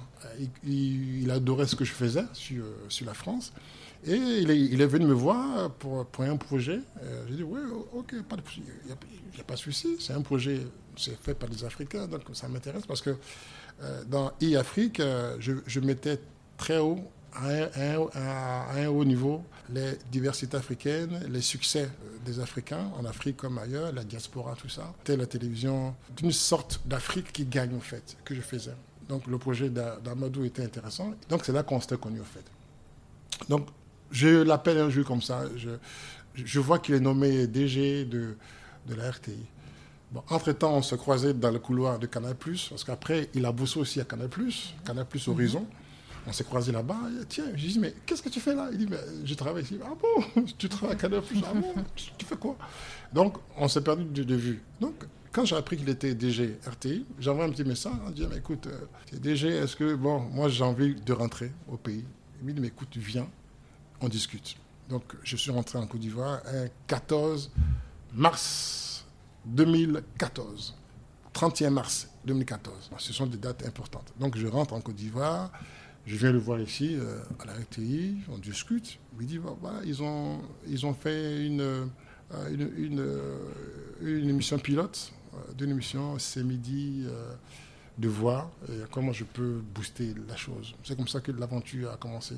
[0.64, 3.52] Il, adorait ce que je faisais sur, sur la France.
[4.04, 6.80] Et il est, il est, venu me voir pour, pour un projet.
[7.02, 7.60] Euh, j'ai dit, oui,
[7.92, 9.96] ok, il n'y a, pas de souci.
[10.00, 10.60] C'est un projet,
[10.96, 13.16] c'est fait par des Africains, donc ça m'intéresse parce que
[13.82, 16.20] euh, dans e-Afrique, euh, je, je mettais
[16.56, 17.00] très haut
[17.34, 21.90] à un, haut niveau les diversités africaines, les succès
[22.24, 24.94] des Africains en Afrique comme ailleurs, la diaspora, tout ça.
[24.98, 28.74] C'était la télévision d'une sorte d'Afrique qui gagne en fait, que je faisais.
[29.08, 31.12] Donc le projet d'Amadou était intéressant.
[31.28, 32.44] Donc c'est là qu'on s'était connus en fait.
[33.48, 33.68] Donc
[34.10, 35.44] je l'appelle un jour comme ça.
[35.56, 35.70] Je,
[36.34, 38.36] je vois qu'il est nommé DG de,
[38.86, 39.46] de la RTI.
[40.10, 43.78] Bon, entre-temps, on se croisait dans le couloir de Canal+, parce qu'après, il a bossé
[43.78, 44.30] aussi à Canal+,
[44.84, 45.66] Canal+, Horizon.
[46.26, 46.96] On s'est croisés là-bas.
[47.28, 48.68] Tiens, je dis, mais qu'est-ce que tu fais là?
[48.72, 49.78] Il dit, mais je travaille ici.
[49.84, 50.44] Ah bon?
[50.58, 51.74] Tu travailles à Plus Ah bon?
[51.94, 52.56] Tu, fais quoi?
[53.12, 54.62] Donc, on s'est perdu de, vue.
[54.80, 54.94] Donc,
[55.32, 58.66] quand j'ai appris qu'il était DG RTI, j'ai envoyé un petit message en disant, écoute,
[58.66, 62.04] euh, DG, est-ce que, bon, moi j'ai envie de rentrer au pays.
[62.40, 63.28] Il me dit, mais écoute, viens,
[64.00, 64.56] on discute.
[64.88, 67.50] Donc, je suis rentré en Côte d'Ivoire un 14
[68.14, 69.06] mars
[69.44, 70.74] 2014.
[71.32, 72.90] 31 mars 2014.
[72.98, 74.12] Ce sont des dates importantes.
[74.18, 75.50] Donc, je rentre en Côte d'Ivoire.
[76.08, 78.98] Je viens le voir ici, euh, à la RTI, on discute.
[79.12, 81.84] Il me dit, voilà, ils ont, ils ont fait une, euh,
[82.50, 83.38] une, une, euh,
[84.00, 85.12] une, émission pilote,
[85.54, 87.04] d'une émission, c'est midi,
[87.98, 88.50] de voir
[88.90, 90.74] comment je peux booster la chose.
[90.82, 92.36] C'est comme ça que l'aventure a commencé.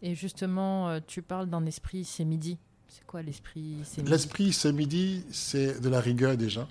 [0.00, 2.56] Et justement, tu parles d'un esprit, c'est midi.
[2.86, 4.10] C'est quoi l'esprit, c'est midi?
[4.12, 6.68] L'esprit, c'est midi, c'est de la rigueur déjà.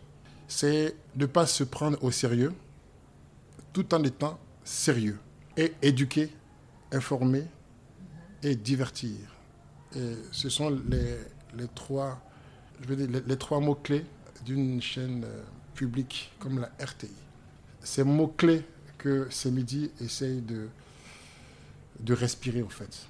[0.48, 2.54] C'est de ne pas se prendre au sérieux
[3.74, 5.20] tout en étant sérieux
[5.58, 6.30] et éduquer,
[6.92, 7.44] informer
[8.44, 9.16] et divertir.
[9.96, 11.18] Et ce sont les,
[11.58, 12.20] les trois,
[12.82, 14.06] je veux dire, les, trois mots-clés
[14.46, 15.44] d'une chaîne euh,
[15.74, 17.10] publique comme la RTI.
[17.82, 18.64] Ces mots-clés
[18.98, 20.68] que ce midi essaye de,
[22.00, 23.08] de respirer, au fait.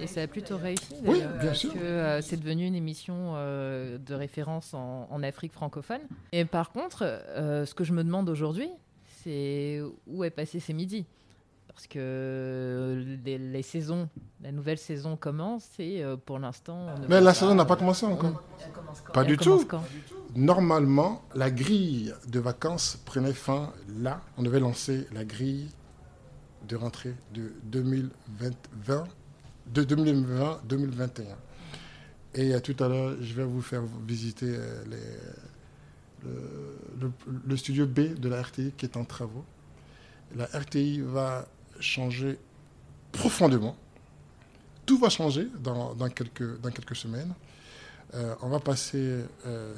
[0.00, 0.94] Et ça a plutôt réussi.
[1.04, 1.72] Oui, bien sûr.
[1.72, 6.00] Que euh, c'est devenu une émission euh, de référence en, en, Afrique francophone.
[6.32, 8.68] Et par contre, ce que je me demande aujourd'hui,
[9.22, 11.06] c'est où est passé ces midis?
[11.78, 14.08] Parce que les, saisons,
[14.42, 16.86] la nouvelle saison commence et euh, pour l'instant.
[17.08, 18.42] Mais la saison n'a pas commencé encore.
[19.14, 19.64] Pas du tout.
[20.34, 24.20] Normalement, la grille de vacances prenait fin là.
[24.36, 25.68] On devait lancer la grille
[26.68, 29.04] de rentrée de 2020,
[29.72, 31.22] de 2020-2021.
[32.34, 34.82] Et euh, tout à l'heure, je vais vous faire visiter euh,
[36.24, 37.12] le,
[37.46, 39.44] le, studio B de la RTI qui est en travaux.
[40.34, 41.46] La RTI va
[41.80, 42.38] changer
[43.12, 43.76] profondément.
[44.86, 47.34] Tout va changer dans, quelques, dans quelques semaines.
[48.14, 49.74] Euh, on va passer, euh,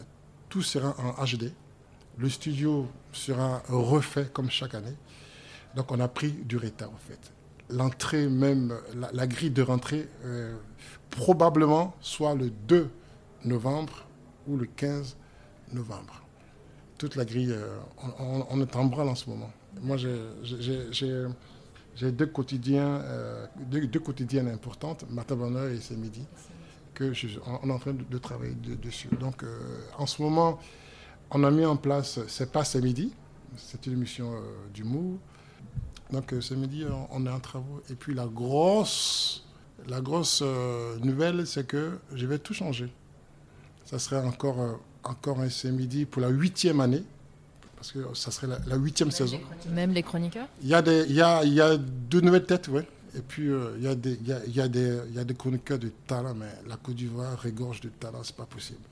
[0.49, 1.53] tout sera en HD.
[2.19, 4.95] Le studio sera refait comme chaque année.
[5.75, 7.33] Donc on a pris du retard en fait.
[7.71, 8.77] L'entrée même,
[9.13, 10.57] la, grille de rentrée, euh,
[11.11, 12.91] probablement soit le 2
[13.45, 14.05] novembre
[14.47, 15.17] ou le 15
[15.73, 16.23] novembre.
[16.99, 17.57] Toute la grille,
[18.19, 19.51] on, on, est en branle en ce moment.
[19.81, 21.27] Moi, j'ai
[21.97, 26.25] j'ai deux quotidiens, euh, deux, quotidiennes importantes, Matin Bonheur et C'est Midi,
[26.95, 29.09] que je, on, est en train de, travailler dessus.
[29.19, 29.59] Donc, euh,
[29.99, 30.59] en ce moment,
[31.31, 33.13] on a mis en place C'est pas C'est Midi,
[33.57, 34.39] c'est une émission euh,
[34.73, 35.19] du MOU.
[36.11, 37.83] Donc, C'est Midi, on, est en travaux.
[37.91, 39.47] Et puis, la grosse,
[39.87, 40.43] la grosse
[41.03, 42.93] nouvelle, c'est que je vais tout changer.
[43.85, 47.05] Ça serait encore, encore un C'est Midi pour la huitième année
[47.81, 49.41] parce que ça serait la huitième saison.
[49.71, 52.45] Même les chroniqueurs Il y, a des, il, y a, il y a deux nouvelles
[52.45, 52.83] têtes, oui.
[53.17, 55.15] Et puis, euh, il, y a des, il, y a, il, y a des, il
[55.15, 58.45] y a des chroniqueurs de talent, mais la Côte d'Ivoire régorge de talent, c'est pas
[58.45, 58.83] possible.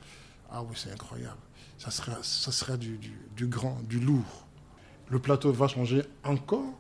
[0.51, 1.37] Ah oui, c'est incroyable.
[1.77, 4.47] Ça serait, ça serait du, du, du, grand, du lourd.
[5.11, 6.73] Le plateau va changer encore.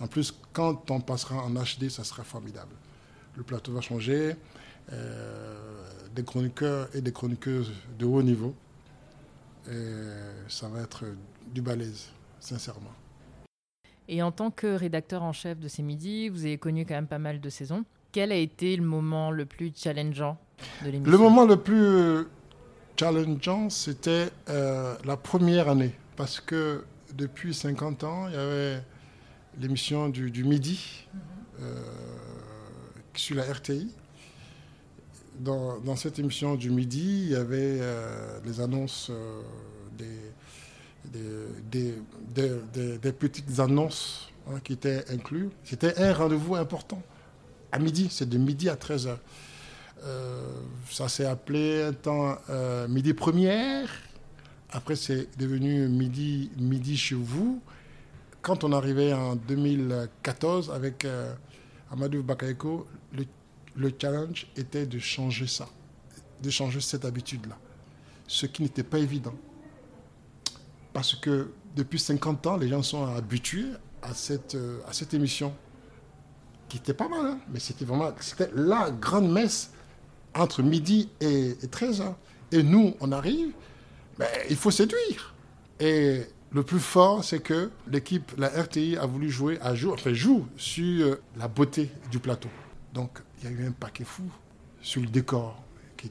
[0.00, 2.74] En plus, quand on passera en HD, ça sera formidable.
[3.36, 4.34] Le plateau va changer.
[4.92, 5.84] Euh,
[6.14, 8.54] des chroniqueurs et des chroniqueuses de haut niveau.
[9.70, 9.92] Et
[10.48, 11.04] ça va être
[11.54, 12.92] du balèze, sincèrement.
[14.08, 17.06] Et en tant que rédacteur en chef de ces midis, vous avez connu quand même
[17.06, 17.84] pas mal de saisons.
[18.12, 20.36] Quel a été le moment le plus challengeant
[20.84, 21.12] de l'émission?
[21.12, 22.26] Le moment le plus
[22.96, 25.94] challengeant, c'était euh, la première année.
[26.16, 26.84] Parce que
[27.14, 28.82] depuis 50 ans, il y avait
[29.58, 31.06] l'émission du, midi
[31.60, 31.82] euh,
[33.14, 33.90] sur la RTI.
[35.38, 39.10] Dans, cette émission du midi, il y avait euh, les annonces
[39.96, 40.20] des
[41.12, 45.50] des, petites annonces hein, qui étaient incluses.
[45.64, 47.02] C'était un rendez-vous important.
[47.72, 49.16] À midi, c'est de midi à 13h.
[50.04, 50.42] Euh,
[50.90, 53.88] ça s'est appelé un temps euh, midi première.
[54.70, 57.62] Après, c'est devenu midi, midi chez vous.
[58.42, 61.32] Quand on arrivait en 2014 avec euh,
[61.90, 63.24] Amadou Bakayeko, le,
[63.76, 65.68] le challenge était de changer ça,
[66.42, 67.56] de changer cette habitude-là.
[68.26, 69.34] Ce qui n'était pas évident.
[70.94, 73.66] Parce que depuis 50 ans, les gens sont habitués
[74.00, 74.78] à cette, euh,
[75.12, 75.52] émission,
[76.68, 77.38] qui était pas mal, hein.
[77.52, 79.70] mais c'était vraiment c'était la grande messe
[80.34, 82.14] entre midi et, 13 h
[82.52, 83.52] Et nous, on arrive,
[84.18, 85.34] mais il faut séduire.
[85.80, 86.22] Et
[86.52, 90.46] le plus fort, c'est que l'équipe, la RTI, a voulu jouer, à jour, enfin joue
[90.56, 92.50] sur euh, la beauté du plateau.
[92.92, 94.22] Donc, il y a eu un paquet fou
[94.80, 95.60] sur le décor
[95.96, 96.06] qui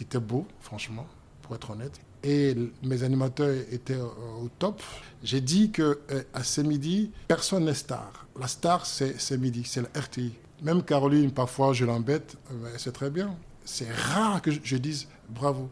[0.00, 1.06] était beau, franchement,
[1.42, 2.00] pour être honnête.
[2.24, 4.82] Et mes animateurs étaient au top.
[5.22, 6.00] J'ai dit que
[6.32, 8.26] à ce midi, personne n'est star.
[8.40, 10.32] La star, c'est midi, c'est le RTI.
[10.62, 12.36] Même Caroline, parfois, je l'embête,
[12.78, 13.36] c'est très bien.
[13.64, 15.70] C'est rare que je dise bravo.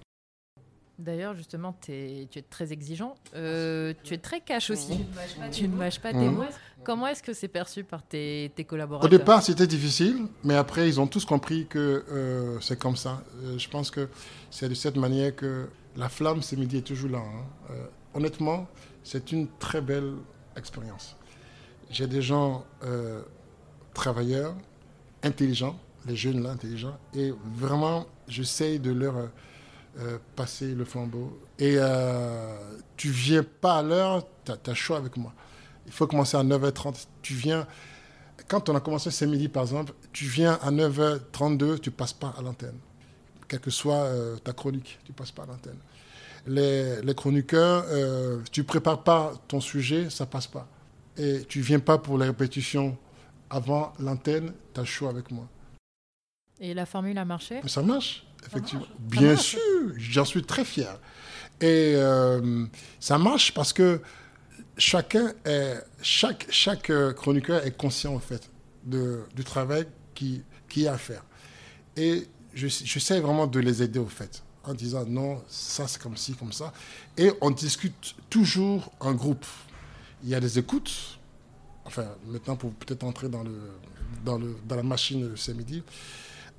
[1.02, 3.14] D'ailleurs, justement, es, tu es très exigeant.
[3.34, 5.00] Euh, tu es très cash aussi.
[5.50, 6.44] Tu ne mâches pas tes mots.
[6.84, 9.06] Comment est-ce que c'est perçu par tes, collaborateurs?
[9.06, 13.22] Au départ, c'était difficile, mais après, ils ont tous compris que euh, c'est comme ça.
[13.42, 14.08] Euh, je pense que
[14.50, 15.66] c'est de cette manière que
[15.96, 17.18] la flamme, ce midi, est toujours là.
[17.18, 17.74] Hein.
[18.14, 18.66] honnêtement,
[19.02, 20.14] c'est une très belle
[20.56, 21.16] expérience.
[21.90, 22.64] J'ai des gens
[23.94, 24.54] travailleurs,
[25.22, 29.14] intelligents, les jeunes là, intelligents, et vraiment, j'essaye de leur
[29.98, 31.38] euh, passer le flambeau.
[31.58, 35.34] Et euh, tu viens pas à l'heure, tu as, choix avec moi.
[35.84, 37.06] Il faut commencer à 9h30.
[37.20, 37.66] Tu viens,
[38.48, 42.34] quand on a commencé ce midi par exemple, tu viens à 9h32, tu passes pas
[42.38, 42.78] à l'antenne.
[43.52, 45.76] Quelle que soit euh, ta chronique, tu passes pas à l'antenne.
[46.46, 50.66] Les, les, chroniqueurs, euh, tu prépares pas ton sujet, ça passe pas.
[51.18, 52.96] Et tu viens pas pour les répétitions
[53.50, 55.46] avant l'antenne, tu as choix avec moi.
[56.60, 57.60] Et la formule a marché?
[57.66, 58.86] Ça marche effectivement.
[58.98, 59.60] Bien sûr,
[59.98, 60.98] j'en suis très fier.
[61.60, 62.64] Et euh,
[63.00, 64.00] ça marche parce que
[64.78, 68.48] chacun est, chaque, chaque euh, chroniqueur est conscient, en fait,
[68.84, 69.84] de, du travail
[70.14, 71.22] qui, qui a à faire.
[71.98, 76.34] Et j'essaie vraiment de les aider, au fait, en disant non, ça c'est comme ci,
[76.34, 76.72] comme ça.
[77.16, 79.46] Et on discute toujours en groupe.
[80.22, 81.18] Il y a des écoutes.
[81.84, 83.58] Enfin, maintenant, pour peut-être entrer dans, le,
[84.24, 85.82] dans, le, dans la machine ce midi.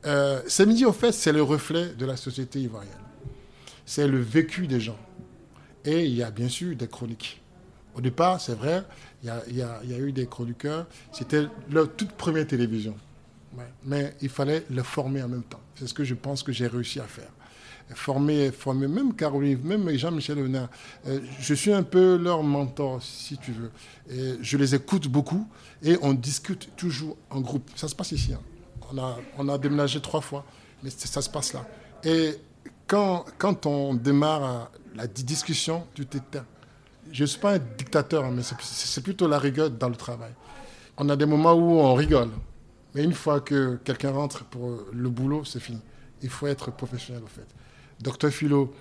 [0.05, 2.93] Euh, midi, au fait, c'est le reflet de la société ivoirienne.
[3.85, 4.99] C'est le vécu des gens.
[5.85, 7.41] Et il y a bien sûr des chroniques.
[7.95, 8.83] Au départ, c'est vrai,
[9.23, 10.87] il y, a, eu des chroniqueurs.
[11.11, 12.95] C'était leur toute première télévision.
[13.85, 15.59] Mais il fallait le former en même temps.
[15.75, 17.29] C'est ce que je pense que j'ai réussi à faire.
[17.95, 20.69] Former, former même Caroline, même Jean-Michel Honard.
[21.05, 23.71] Euh, je suis un peu leur mentor, si tu veux.
[24.41, 25.47] Je les écoute beaucoup
[25.83, 27.69] et on discute toujours en groupe.
[27.75, 28.33] Ça se passe ici.
[28.33, 28.39] Hein.
[29.37, 30.45] On a, déménagé trois fois,
[30.81, 31.65] mais ça se passe là.
[32.03, 32.35] Et
[32.87, 36.45] quand, quand on démarre la discussion, tu t'éteins.
[37.11, 40.31] Je ne suis pas un dictateur, hein, mais c'est plutôt la rigueur dans le travail.
[40.97, 42.29] On a des moments où on rigole,
[42.95, 45.79] mais une fois que quelqu'un rentre pour le boulot, c'est fini.
[46.21, 47.47] Il faut être professionnel, au fait.
[48.01, 48.73] Docteur Philo,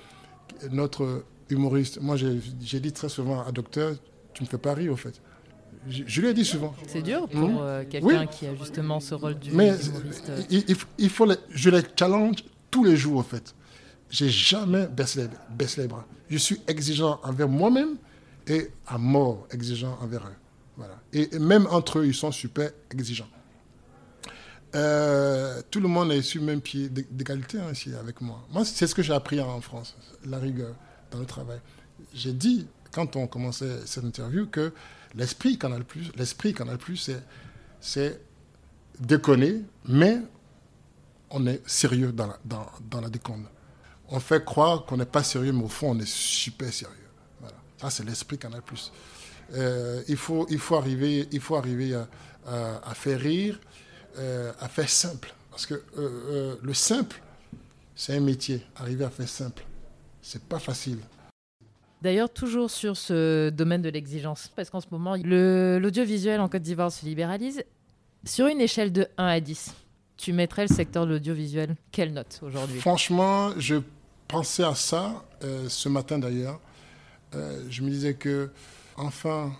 [0.70, 3.94] notre humoriste, moi j'ai dit très souvent à docteur,
[4.34, 5.20] tu me fais pas rire, au fait.
[5.88, 6.74] Je, lui ai dit souvent.
[6.86, 7.58] C'est dur pour hmm?
[7.60, 10.42] euh, quelqu'un qui a justement ce rôle du Mais euh,
[10.98, 13.54] il, faut je les challenge tous les jours, en fait.
[14.08, 15.28] J'ai jamais baissé
[15.78, 16.06] les, bras.
[16.28, 17.96] Je suis exigeant envers moi-même
[18.46, 20.36] et à mort exigeant envers eux.
[20.76, 21.00] Voilà.
[21.12, 23.28] Et, même entre eux, ils sont super exigeants.
[24.74, 28.46] Euh, tout le monde est sur le même pied d'égalité hein, ici avec moi.
[28.50, 30.74] Moi, c'est ce que j'ai appris en France, la rigueur
[31.10, 31.60] dans le travail.
[32.14, 34.72] J'ai dit, quand on commençait cette interview, que
[35.14, 37.10] L'esprit Canal Plus, l'esprit Canal Plus,
[37.80, 38.20] c'est
[38.98, 40.18] déconner, mais
[41.30, 43.46] on est sérieux dans la, dans, déconne.
[44.08, 46.96] On fait croire qu'on n'est pas sérieux, mais au fond, on est super sérieux.
[47.78, 48.92] Ça, c'est l'esprit Canal Plus.
[49.54, 51.94] Euh, il, faut, il faut arriver, il faut arriver
[52.46, 53.60] à, faire rire,
[54.18, 55.34] euh, à faire simple.
[55.50, 57.20] Parce que euh, le simple,
[57.94, 58.62] c'est un métier.
[58.76, 59.64] Arriver à faire simple,
[60.22, 60.98] c'est pas facile.
[62.02, 66.90] D'ailleurs, toujours sur ce domaine de l'exigence, parce qu'en ce moment, l'audiovisuel en Côte d'Ivoire
[66.90, 67.62] se libéralise.
[68.24, 69.72] Sur une échelle de 1 à 10,
[70.16, 72.80] tu mettrais le secteur de l'audiovisuel quelle note aujourd'hui?
[72.80, 73.76] Franchement, je
[74.26, 76.60] pensais à ça euh, ce matin d'ailleurs.
[77.34, 78.50] Euh, je me disais que,
[78.96, 79.52] enfin,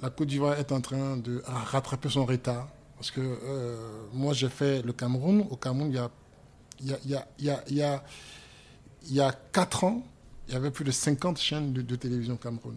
[0.00, 2.68] la Côte d'Ivoire est en train de rattraper son retard.
[2.96, 5.46] Parce que euh, moi, j'ai fait le Cameroun.
[5.50, 6.10] Au Cameroun, il y a,
[6.80, 8.04] il y a, il y a, il y a, il y a,
[9.06, 10.02] il y a 4 ans,
[10.48, 12.76] il y avait plus de 50 chaînes de, télévision Cameroun.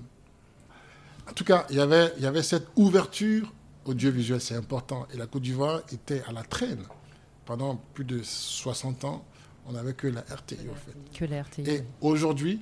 [1.29, 3.51] En tout cas, il y avait, il y avait cette ouverture
[3.85, 5.07] audiovisuelle, c'est important.
[5.13, 6.83] Et la Côte d'Ivoire était à la traîne.
[7.45, 9.25] Pendant plus de 60 ans,
[9.65, 11.17] on n'avait que la RTI, en fait.
[11.17, 11.69] Que la RTI.
[11.69, 12.59] Et aujourd'hui,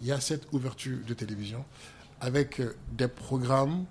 [0.00, 1.64] il y a cette ouverture de télévision
[2.20, 3.84] avec euh, des programmes,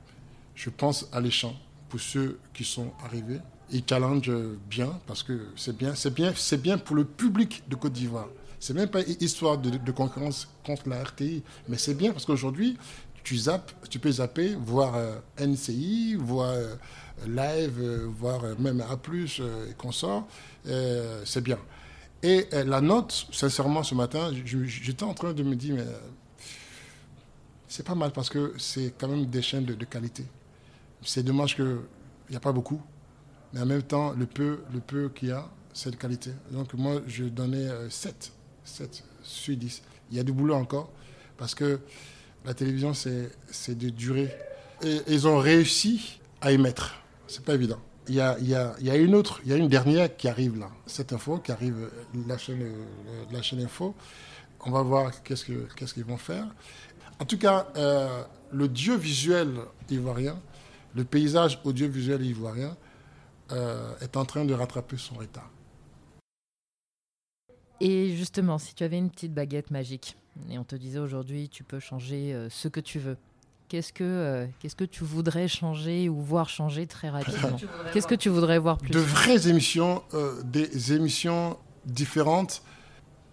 [0.56, 1.56] je pense, alléchants
[1.90, 3.40] pour ceux qui sont arrivés.
[3.72, 4.32] Ils challenge
[4.70, 8.28] bien parce que c'est bien, c'est bien, c'est bien pour le public de Côte d'Ivoire.
[8.60, 12.78] C'est même pas histoire de, concurrence contre la RTI, mais c'est bien parce qu'aujourd'hui,
[13.24, 16.76] tu zappes, tu peux zapper, voir euh, NCI, voir euh,
[17.28, 18.98] Live, euh, voir même A+,
[19.70, 20.28] et consorts,
[21.26, 21.60] c'est bien.
[22.24, 24.32] Et la note, sincèrement, ce matin,
[24.66, 25.86] j'étais en train de me dire, mais
[27.68, 30.26] c'est pas mal parce que c'est quand même des chaînes de, qualité.
[31.06, 31.78] C'est dommage qu'il
[32.30, 32.82] n'y a pas beaucoup,
[33.54, 36.32] mais en même temps, le peu, le peu qu'il y a, c'est de qualité.
[36.52, 38.32] Donc moi, je donnais 7.
[38.64, 39.82] 7 sur 10.
[40.12, 40.92] Il y a du boulot encore
[41.38, 41.80] parce que
[42.46, 44.36] la télévision, c'est de durer.
[44.84, 46.96] Et ils ont réussi à y mettre.
[47.28, 47.80] C'est pas évident.
[48.08, 49.68] Il y, a, il, y a, il y a, une autre, il y a une
[49.68, 50.70] dernière qui arrive là.
[50.86, 51.90] Cette info qui arrive,
[52.28, 52.72] la chaîne,
[53.32, 53.96] la chaîne info.
[54.64, 56.46] On va voir qu'est-ce qu'ils ce qu'ils vont faire.
[57.20, 59.50] En tout cas, euh, le dieu visuel
[59.90, 60.38] ivoirien,
[60.96, 62.76] le paysage audiovisuel ivoirien
[63.52, 65.50] euh, est en train de rattraper son retard.
[67.82, 70.16] Et justement, si tu avais une petite baguette magique
[70.50, 73.18] et on te disait aujourd'hui tu peux changer euh, ce que tu veux,
[73.68, 77.58] qu'est-ce que, euh, qu'est-ce que tu voudrais changer ou voir changer très rapidement?
[77.94, 82.62] Qu'est-ce que tu voudrais voir plus De vraies émissions, euh, des émissions différentes.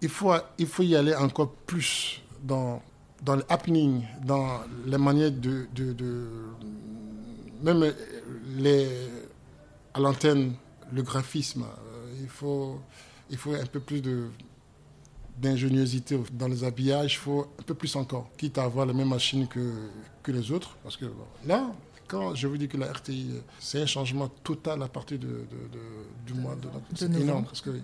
[0.01, 2.81] Il faut, il faut y aller encore plus dans,
[3.23, 6.27] dans le happening, dans la manière de, de, de
[7.63, 7.93] même
[8.57, 8.87] les,
[9.93, 10.53] à l'antenne,
[10.91, 11.65] le graphisme.
[12.21, 12.79] il faut
[13.29, 14.27] il faut un peu plus de
[15.37, 19.09] d'ingéniosité dans les habillages, il faut un peu plus encore, quitte à avoir la même
[19.09, 19.73] machine que,
[20.21, 20.77] que les autres.
[20.83, 21.05] Parce que
[21.45, 21.71] là,
[22.07, 25.45] quand je vous dis que la RTI, c'est un changement total à partir de,
[26.25, 27.81] du mois de C'est énorme, parce qu'il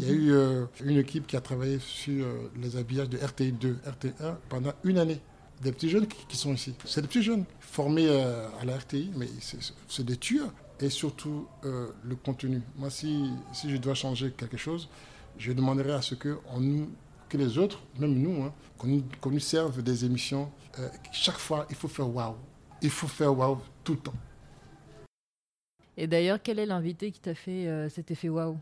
[0.00, 3.52] y a eu euh, une équipe qui a travaillé sur euh, les habillages de RTI
[3.52, 5.20] 2, RTI 1 pendant une année.
[5.62, 6.74] Des petits jeunes qui, sont ici.
[6.84, 9.26] C'est des petits jeunes formés euh, à la RTI, mais
[9.88, 12.62] c'est des tueurs et surtout euh, le contenu.
[12.76, 13.30] Moi, si,
[13.66, 14.88] je dois changer quelque chose,
[15.36, 16.88] je demanderai à ce que, nous,
[17.32, 20.50] les autres, même nous, hein, qu'on nous, serve des émissions.
[20.78, 22.36] Euh, chaque fois, il faut faire waouh.
[22.80, 24.14] Il faut faire waouh tout le temps.
[25.96, 28.56] Et d'ailleurs, quel est l'invité qui t'a fait cet effet waouh?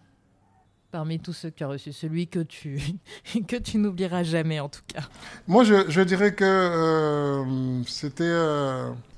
[0.90, 2.80] Parmi tous ceux que tu as reçus, celui que tu,
[3.48, 5.02] que tu n'oublieras jamais en tout cas.
[5.46, 7.44] Moi, je, je dirais que
[7.86, 8.32] c'était,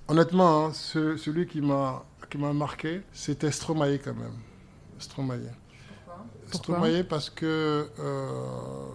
[0.08, 4.36] honnêtement, hein, celui qui m'a qui m'a marqué, c'était Stromae quand même.
[4.98, 5.38] Stromae.
[6.50, 6.76] Pourquoi?
[6.76, 8.86] Stromae parce que euh,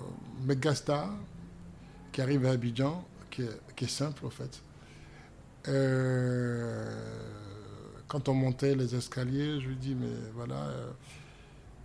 [0.45, 1.09] Megastar,
[2.11, 4.61] qui arrive à Abidjan, qui est, simple en fait,
[5.67, 6.91] euh,
[8.07, 10.91] quand on montait les escaliers, je lui dis, mais voilà, euh,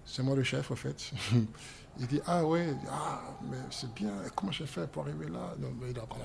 [0.09, 1.11] c'est moi le chef en fait.
[2.01, 5.57] Il dit, ah ouais, ah, mais c'est bien, comment j'ai fait pour arriver là?
[5.59, 5.73] Donc,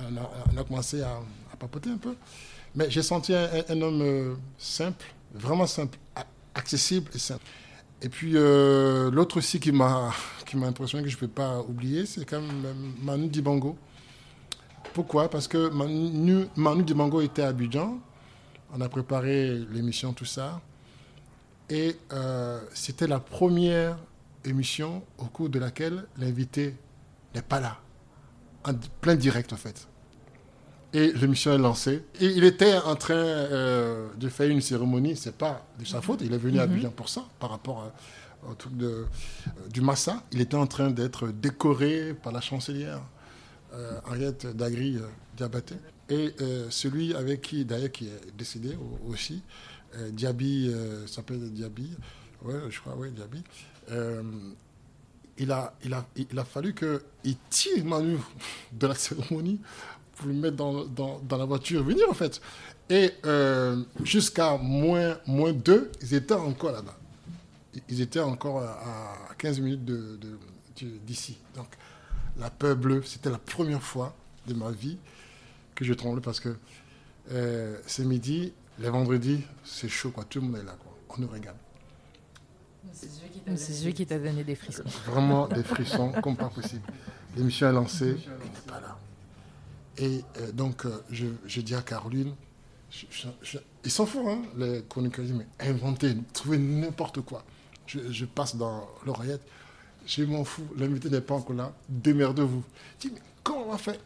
[0.07, 1.19] on, a, commencé à,
[1.51, 2.15] à papoter un peu.
[2.75, 5.97] Mais j'ai senti un, homme euh, simple, vraiment simple,
[6.53, 7.43] accessible et simple.
[8.03, 10.11] Et puis euh, l'autre aussi qui m'a
[10.45, 13.75] qui m'a impressionné que je ne peux pas oublier, c'est quand même Manu Dibango.
[14.93, 15.29] Pourquoi?
[15.29, 17.97] Parce que Manu, Manu Dibango était à Abidjan.
[18.75, 20.61] On a préparé l'émission, tout ça.
[21.69, 23.97] Et euh, c'était la première
[24.45, 26.75] émission au cours de laquelle l'invité
[27.33, 27.77] n'est pas là.
[28.65, 29.87] En plein direct, en fait
[30.95, 32.03] et l'émission est lancée.
[32.19, 36.19] Et il était en train euh, de faire une cérémonie, c'est pas de sa faute,
[36.21, 36.71] il est venu à mhm.
[36.73, 37.91] Abidjan pour ça, par rapport
[38.47, 39.05] au truc de, euh,
[39.71, 40.21] du Massa.
[40.31, 43.01] Il était en train d'être décoré par la chancelière
[44.07, 44.99] Henriette Dagri
[45.35, 45.73] Diabaté.
[46.07, 46.35] Et
[46.69, 48.77] celui avec qui, d'ailleurs, qui est décédé
[49.09, 49.41] aussi,
[50.11, 50.73] Diaby,
[51.07, 51.91] s'appelle Diaby,
[52.43, 53.43] ouais, je crois, oui, Diaby.
[55.37, 58.17] il a, il, a, il a fallu qu'il tire Manu
[58.71, 59.59] de la cérémonie
[60.15, 62.41] pour le mettre dans, dans, dans, la voiture venir, en fait.
[62.89, 66.97] Et euh, jusqu'à moins, moins 2, ils étaient encore là-bas.
[67.89, 69.85] Ils étaient encore à 15 minutes
[71.05, 71.37] d'ici.
[71.53, 71.69] De, Donc,
[72.37, 74.15] la peur bleue, c'était la première fois
[74.47, 74.97] de ma vie
[75.75, 76.55] que je tremblais parce que
[77.31, 80.25] euh, c'est midi, les vendredis, c'est chaud, quoi.
[80.25, 80.91] Tout le monde est là, quoi.
[81.09, 81.57] On nous regarde.
[82.91, 84.83] C'est celui qui t'a donné des frissons.
[85.05, 86.83] Vraiment des frissons, comme pas possible.
[87.35, 88.97] L'émission est lancée, il n'est pas là.
[89.97, 92.33] Et euh, donc, euh, je, je, dis à Caroline,
[93.83, 97.43] ils s'en foutent, hein, les chroniqueurs, mais inventer, trouver n'importe quoi.
[97.85, 99.45] Je, passe dans l'oreillette,
[100.05, 102.63] je m'en fous, l'invité n'est pas encore là, démerdez-vous.
[102.99, 103.97] Je dis, mais comment on va faire?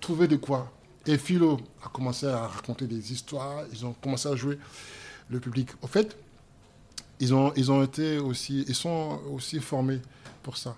[0.00, 0.70] Trouver de quoi?
[1.06, 4.58] Et Philo a commencé à raconter des histoires, ils ont commencé à jouer
[5.30, 5.70] le public.
[5.82, 6.16] Au fait,
[7.18, 10.00] ils ont, ils ont été aussi, ils sont aussi formés
[10.42, 10.76] pour ça.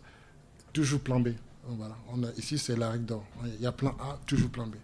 [0.73, 1.29] Toujours plan B.
[1.67, 1.97] Voilà.
[2.13, 3.25] On ici, c'est la règle d'or.
[3.45, 4.75] Il y a plan A, toujours plan B.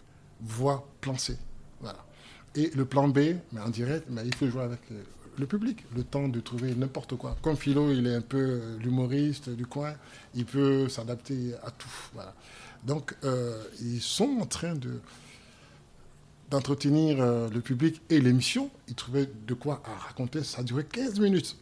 [0.40, 1.36] Voix, plan C.
[1.80, 2.04] Voilà.
[2.54, 3.18] Et le plan B,
[3.52, 4.80] mais en direct, mais il faut jouer avec
[5.38, 7.36] le public, le temps de trouver n'importe quoi.
[7.42, 9.94] Comme Philo, il est un peu l'humoriste du coin,
[10.34, 11.88] il peut s'adapter à tout.
[12.14, 12.34] Voilà.
[12.84, 15.00] Donc, euh, ils sont en train de
[16.50, 18.70] d'entretenir le public et l'émission.
[18.88, 20.42] Ils trouvaient de quoi raconter.
[20.42, 21.56] Ça a duré 15 minutes.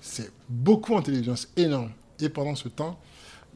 [0.00, 1.92] C'est beaucoup en télévision, c'est énorme.
[2.20, 2.98] Et pendant ce temps,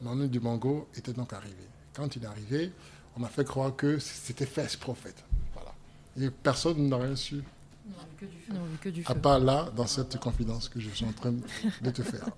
[0.01, 1.55] Manu Dibango était donc arrivé.
[1.93, 2.71] Quand il est arrivé,
[3.15, 5.23] on m'a fait croire que c'était fait prophète.
[5.53, 5.73] Voilà.
[6.19, 7.35] Et personne n'a rien su.
[7.35, 8.53] Non, que du feu.
[8.81, 9.11] que du feu.
[9.11, 11.33] À part là, dans cette confidence que je suis en train
[11.81, 12.29] de te faire.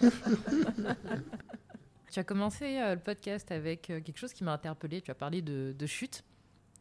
[2.10, 5.02] Tu as commencé le podcast avec quelque chose qui m'a interpellé.
[5.02, 6.24] Tu as parlé de, chute.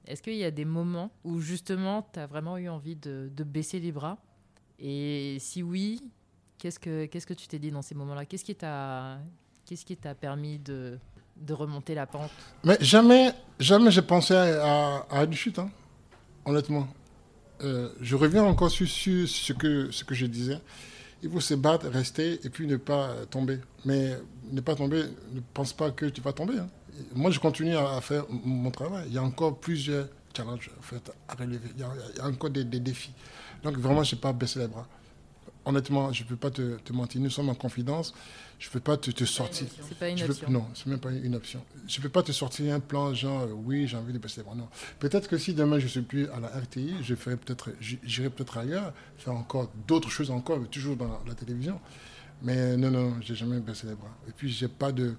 [0.07, 3.79] Est-ce qu'il y a des moments où justement tu as vraiment eu envie de, baisser
[3.79, 4.17] les bras?
[4.79, 6.01] Et si oui,
[6.57, 8.25] qu'est-ce que, que tu t'es dit dans ces moments-là?
[8.25, 10.97] Qu'est-ce qui t'a, permis de,
[11.35, 12.31] de remonter la pente?
[12.63, 15.69] Mais jamais, jamais j'ai pensé à, à, une chute, hein,
[16.45, 16.87] honnêtement.
[17.61, 20.59] Euh, je reviens encore sur, ce, que, ce que je disais.
[21.23, 23.59] Il faut se battre, rester et puis ne pas tomber.
[23.83, 24.15] Mais
[24.51, 25.03] ne pas tomber,
[25.33, 26.59] ne pense pas que tu vas tomber.
[26.59, 26.69] Hein.
[27.15, 29.05] Moi, je continue à, faire mon travail.
[29.07, 31.69] Il y a encore plusieurs challenges en fait, à relever.
[31.75, 33.13] Il y a, encore des, des, défis.
[33.63, 34.87] Donc, vraiment, je n'ai pas baissé les bras
[35.67, 37.21] honnêtement, je ne peux pas te, mentir.
[37.21, 38.13] Nous sommes en confidence.
[38.57, 39.67] Je ne peux pas te, te sortir.
[39.87, 40.49] C'est pas une option.
[40.49, 41.63] non, c'est même pas une option.
[41.87, 44.41] Je ne peux pas te sortir un plan genre, euh, oui, j'ai envie de passer.
[44.55, 44.67] Non.
[44.97, 48.31] Peut-être que si demain je ne suis plus à la RTI, je ferai peut-être, j'irai
[48.31, 51.79] peut-être ailleurs, faire encore d'autres choses encore, mais toujours dans la, télévision.
[52.41, 54.15] Mais non, non, j'ai jamais baissé les bras.
[54.27, 55.13] Et puis j'ai pas de,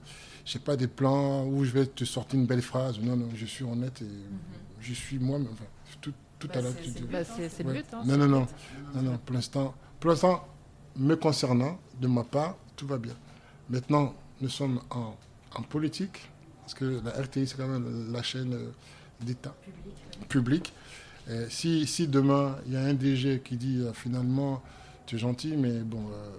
[0.49, 2.99] j'ai pas des plans où je vais te sortir une belle phrase.
[3.01, 4.38] Non, non, je suis honnête et mhm.
[4.80, 5.38] je suis moi.
[5.38, 5.64] Enfin,
[6.01, 6.72] tout, tout bah, à l'heure.
[7.51, 7.84] C'est le but.
[7.92, 8.49] Hein, non, non, non,
[8.94, 9.74] non, non, pour l'instant.
[10.01, 10.49] Pour l'instant,
[10.96, 13.12] me concernant, de ma part, tout va bien.
[13.68, 15.14] Maintenant, nous sommes en,
[15.68, 16.30] politique,
[16.61, 18.57] parce que la RTI, c'est quand même la chaîne
[19.20, 19.55] d'État
[20.28, 20.72] public.
[21.51, 24.62] si, si, demain, il y a un DG qui dit euh, finalement,
[25.05, 26.30] tu es gentil, mais bon, euh,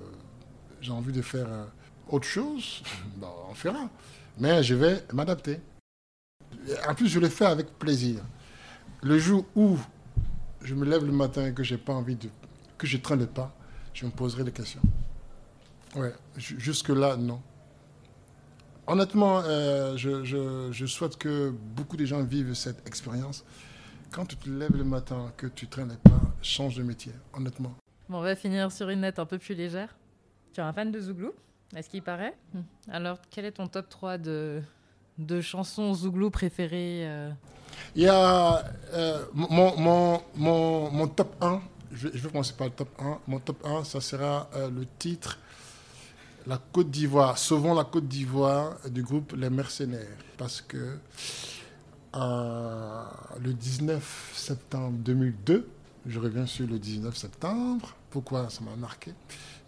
[0.81, 1.65] j'ai envie de faire euh,
[2.09, 2.83] autre chose,
[3.17, 3.89] ben, on fera.
[4.37, 5.59] Mais je vais m'adapter.
[6.87, 8.21] En plus, je le fais avec plaisir.
[9.01, 9.77] Le jour où
[10.61, 12.29] je me lève le matin et que j'ai pas envie de
[12.77, 13.53] que je traîne pas,
[13.93, 14.81] je me poserai des questions.
[15.95, 17.41] Ouais, jusque-là, non.
[18.87, 23.43] Honnêtement, euh, je, souhaite que beaucoup de gens vivent cette expérience.
[24.11, 27.75] Quand tu te lèves le matin, que tu traînes pas, change de métier, honnêtement.
[28.07, 29.95] Bon, on va finir sur une note un peu plus légère.
[30.53, 31.33] Tu es un fan de Zouglou,
[31.75, 32.35] est-ce qu'il paraît.
[32.91, 34.61] Alors, quel est ton top 3 de,
[35.17, 37.31] de chansons Zouglou préférées euh
[37.95, 38.63] Il y a
[38.93, 41.61] euh, mon, top 1,
[41.91, 43.19] je vais, commencer par le top 1.
[43.27, 45.37] Mon top 1, ça sera euh, le titre
[46.47, 50.17] La Côte d'Ivoire, Sauvons la Côte d'Ivoire du groupe Les Mercenaires.
[50.37, 50.97] Parce que
[52.13, 55.69] le 19 septembre 2002,
[56.07, 59.13] je reviens sur le 19 septembre, pourquoi ça m'a marqué?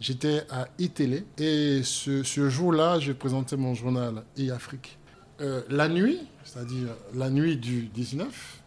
[0.01, 4.97] J'étais à iTélé et ce, jour-là, je présentais mon journal e-Afrique.
[5.41, 8.61] Euh, la nuit, c'est-à-dire la nuit du 19,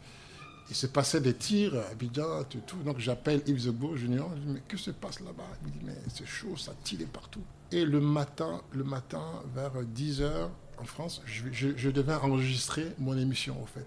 [0.71, 2.77] il se passait des tirs à Abidjan, tout, tout.
[2.85, 5.43] Donc j'appelle Yves Zebo Junior, je dis, mais que se passe là-bas?
[5.63, 7.43] Il me dit, mais c'est chaud, ça tire partout.
[7.73, 13.67] Et le matin, le matin vers 10h en France, je, devais enregistrer mon émission, au
[13.67, 13.87] fait.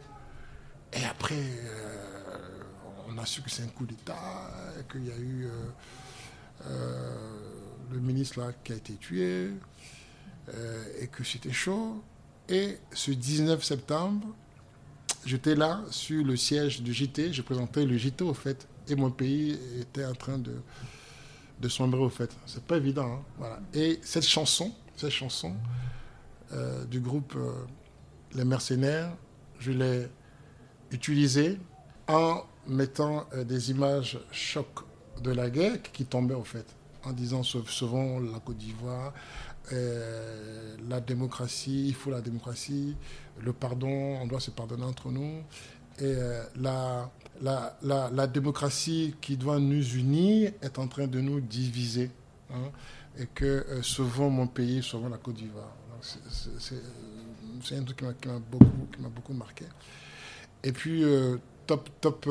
[1.00, 2.60] Et après, euh,
[3.08, 4.52] on a su que c'est un coup d'État,
[4.92, 5.48] qu'il y a eu
[6.66, 7.37] euh,
[7.92, 9.50] le ministre là qui a été tué,
[11.02, 12.02] et que c'était chaud.
[12.50, 14.34] Et ce 19 septembre,
[15.28, 19.12] J'étais là sur le siège du JT, je présentais le JT au fait, et mon
[19.12, 20.54] pays était en train de,
[21.60, 22.34] de sombrer au fait.
[22.46, 23.12] C'est pas évident.
[23.12, 23.60] Hein, voilà.
[23.74, 25.54] Et cette chanson, cette chanson
[26.54, 27.52] euh, du groupe euh,
[28.36, 29.12] Les Mercenaires,
[29.60, 30.08] je l'ai
[30.92, 31.60] utilisée
[32.08, 34.68] en mettant euh, des images choc
[35.22, 36.66] de la guerre qui tombaient au fait,
[37.08, 39.14] en disant sauvons la Côte d'Ivoire,
[39.74, 42.96] euh, la démocratie, il faut la démocratie,
[43.42, 43.90] le pardon,
[44.22, 45.42] on doit se pardonner entre nous.
[46.00, 47.10] Et euh, la,
[47.42, 52.12] la, la, démocratie qui doit nous unir est en train de nous diviser.
[52.54, 52.72] Hein,
[53.18, 55.76] et que euh, sauvons mon pays, sauvons la Côte d'Ivoire.
[56.02, 59.66] C'est un truc qui m'a beaucoup, beaucoup marqué.
[60.64, 61.04] Et puis,
[61.66, 62.30] top, top,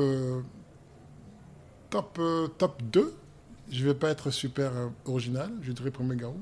[1.90, 2.20] top,
[2.56, 3.14] top 2,
[3.70, 4.72] je ne vais pas être super
[5.04, 6.40] original, je dirais Premier Garou.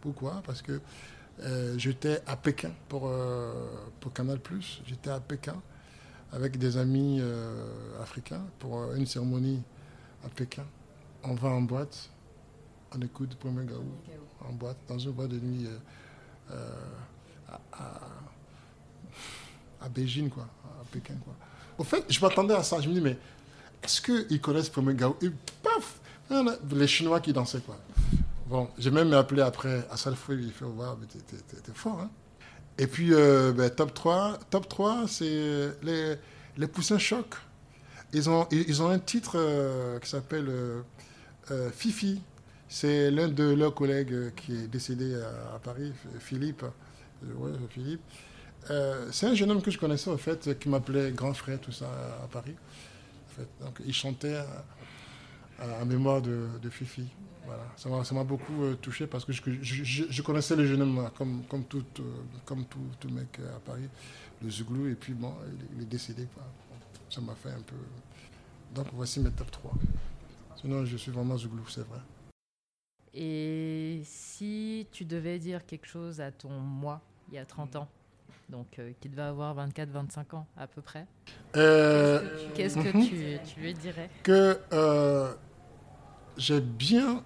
[0.00, 0.42] Pourquoi?
[0.44, 0.80] Parce que
[1.40, 3.52] euh, j'étais à Pékin pour, euh,
[4.00, 4.40] pour Canal.
[4.86, 5.56] J'étais à Pékin
[6.32, 9.62] avec des amis euh, africains pour une cérémonie
[10.24, 10.64] à Pékin.
[11.22, 12.10] On va en boîte,
[12.94, 13.84] on écoute Premier Gaou
[14.48, 15.66] en boîte, dans une boîte de nuit
[17.48, 18.00] à,
[19.80, 21.14] à, Beijing, quoi, à Pékin.
[21.24, 21.34] Quoi.
[21.78, 22.80] Au fait, je m'attendais à ça.
[22.80, 23.18] Je me dis, mais
[23.82, 25.16] est-ce qu'ils connaissent Premier Gaou
[25.62, 26.00] paf
[26.30, 27.76] Les Chinois qui dansaient, quoi.
[28.46, 32.00] Bon, j'ai même appelé après à Salfoué, il fait voir, mais t'es fort.
[32.00, 32.10] Hein.
[32.78, 36.14] Et puis, euh, ben, top 3, top 3 c'est les,
[36.56, 37.34] les Poussins Choc.
[38.12, 42.20] Ils ont, ils ont un titre euh, qui s'appelle euh, Fifi.
[42.68, 46.64] C'est l'un de leurs collègues qui est décédé à, Paris, Philippe.
[47.22, 48.00] Ouais, Philippe.
[49.12, 51.86] c'est un jeune homme que je connaissais, en fait, qui m'appelait grand frère, tout ça,
[52.22, 52.54] à Paris.
[53.60, 54.40] Donc, il chantait
[55.58, 57.06] à, mémoire de, Fifi.
[57.44, 57.64] Voilà.
[57.76, 61.84] Ça m'a beaucoup euh, touché parce que je, connaissais le jeune homme comme, comme, tout,
[62.00, 62.02] euh,
[62.44, 63.88] comme tout, mec à Paris,
[64.42, 65.32] le Zouglou, et puis bon,
[65.76, 66.26] il, est décédé.
[67.08, 67.76] Ça m'a fait un peu.
[68.74, 69.72] Donc voici mes top 3.
[70.60, 72.00] Sinon, je suis vraiment Zouglou, c'est vrai.
[73.14, 77.88] Et si tu devais dire quelque chose à ton moi, il y a 30 ans,
[78.48, 81.06] donc euh, qui devait avoir 24-25 ans à peu près,
[81.52, 83.06] qu'est-ce que, mhm.
[83.06, 84.10] tu, tu, lui dirais?
[84.22, 84.58] Que
[86.36, 87.22] j'ai bien,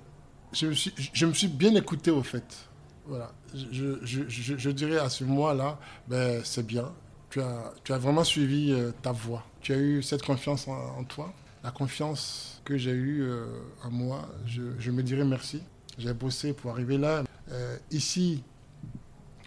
[0.52, 2.68] je me, suis, je me suis bien écouté au fait.
[3.06, 3.32] Voilà.
[3.54, 6.92] Je, je, je, dirais à ce mois-là, ben, c'est bien.
[7.30, 9.44] Tu as, tu as vraiment suivi euh, ta voix.
[9.60, 11.32] Tu as eu cette confiance en, toi.
[11.62, 13.46] La confiance que j'ai eue euh,
[13.84, 15.62] en moi, je, me dirais merci.
[15.98, 17.24] J'ai bossé pour arriver là.
[17.50, 18.44] Euh, ici,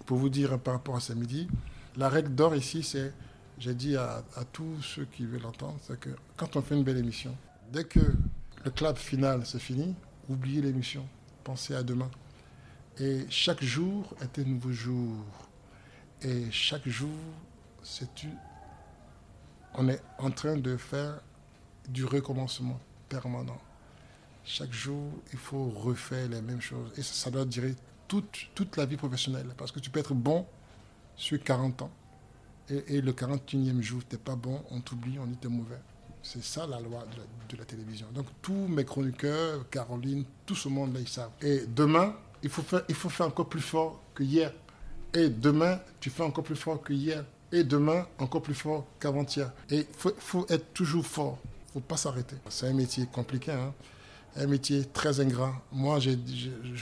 [0.06, 1.48] pour vous dire par rapport à ce midi,
[1.96, 3.14] la règle d'or ici, c'est,
[3.60, 6.98] j'ai dit à, tous ceux qui veulent l'entendre, c'est que quand on fait une belle
[6.98, 7.36] émission,
[7.72, 8.00] dès que
[8.64, 9.96] le club final, c'est fini.
[10.30, 11.06] Oubliez l'émission.
[11.44, 12.10] Pensez à demain.
[13.00, 15.18] Et chaque jour est un nouveau jour.
[16.22, 17.10] Et chaque jour,
[17.82, 18.08] c'est
[19.76, 21.20] on est en train de faire
[21.90, 22.80] du recommencement
[23.10, 23.60] permanent.
[24.46, 26.92] Chaque jour, il faut refaire les mêmes choses.
[26.98, 27.76] Et ça, doit durer
[28.08, 29.48] toute, toute la vie professionnelle.
[29.58, 30.46] Parce que tu peux être bon
[31.16, 31.92] sur 40 ans.
[32.70, 35.80] Et, le 41e jour, tu n'es pas bon, on t'oublie, on dit tu es mauvais.
[36.22, 37.06] C'est ça la loi
[37.50, 38.08] de la, télévision.
[38.14, 41.32] Donc tous mes chroniqueurs, Caroline, tout ce monde-là, ils savent.
[41.42, 44.54] Et demain, il faut, faire, il faut faire encore plus fort que hier.
[45.14, 47.26] Et demain, tu fais encore plus fort que hier.
[47.52, 49.52] Et demain, encore plus fort qu'avant-hier.
[49.70, 51.38] Et il faut, faut, être toujours fort.
[51.44, 52.38] Il ne faut pas s'arrêter.
[52.50, 53.52] C'est un métier compliqué.
[53.52, 53.74] Hein.
[54.36, 55.54] Un métier très ingrat.
[55.72, 56.12] Moi, je,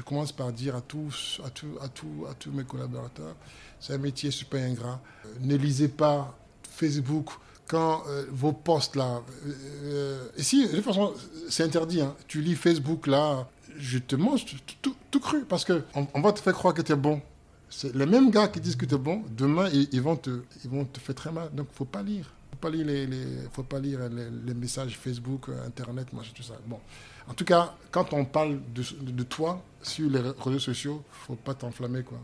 [0.03, 3.35] commence par dire à tous, à, tous, à, tous, à tous mes collaborateurs,
[3.79, 5.01] c'est un métier super ingrat.
[5.41, 7.29] ne lisez pas Facebook
[7.67, 9.21] quand euh, vos posts là.
[9.45, 11.13] Euh, ici, de toute façon,
[11.49, 12.01] c'est interdit.
[12.01, 12.15] Hein.
[12.27, 13.47] Tu lis Facebook là,
[13.77, 14.45] je te mange
[14.81, 17.21] tout, cru parce qu'on on va te faire croire que tu es bon.
[17.69, 20.69] C'est les mêmes gars qui disent que tu es bon, demain, ils, vont te, ils
[20.69, 21.49] vont te faire très mal.
[21.53, 22.33] Donc, faut pas lire.
[22.51, 23.07] Faut pas lire, les,
[23.53, 26.55] faut pas lire les, messages Facebook, Internet, machin, tout ça.
[26.67, 26.79] Bon.
[27.27, 32.03] En tout cas, quand on parle de, toi sur les réseaux sociaux, faut pas t'enflammer.
[32.03, 32.19] quoi.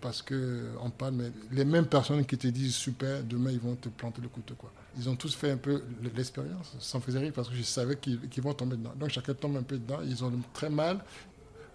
[0.00, 3.88] Parce qu'on parle, mais les mêmes personnes qui te disent super, demain ils vont te
[3.88, 4.54] planter le couteau.
[4.54, 4.72] Quoi.
[4.96, 5.82] Ils ont tous fait un peu
[6.14, 8.92] l'expérience, ça me faisait rire parce que je savais qu'ils vont tomber dedans.
[8.98, 11.04] Donc chacun tombe un peu dedans, ils ont très mal.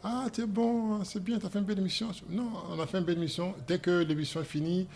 [0.03, 2.09] Ah, es bon, c'est bien, tu as fait une belle émission.
[2.29, 3.53] Non, on a fait une belle émission.
[3.67, 4.87] Dès que l'émission est finie,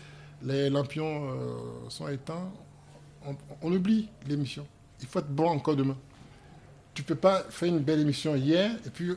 [0.42, 2.50] les lampions euh, sont éteints,
[3.26, 4.66] on, on oublie l'émission.
[5.00, 5.96] Il faut être bon encore demain.
[6.94, 9.12] Tu peux pas faire une belle émission hier et puis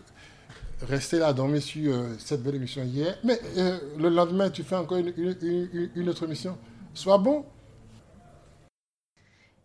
[0.81, 4.75] rester là, dormir sur euh, cette belle émission hier, mais euh, le lendemain, tu fais
[4.75, 6.57] encore une, autre émission.
[6.93, 7.45] Sois bon.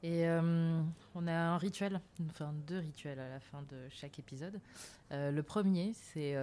[0.03, 0.81] Et euh,
[1.15, 2.01] on a un rituel,
[2.31, 4.61] enfin deux rituels à la fin de chaque épisode.
[5.11, 6.37] le premier, c'est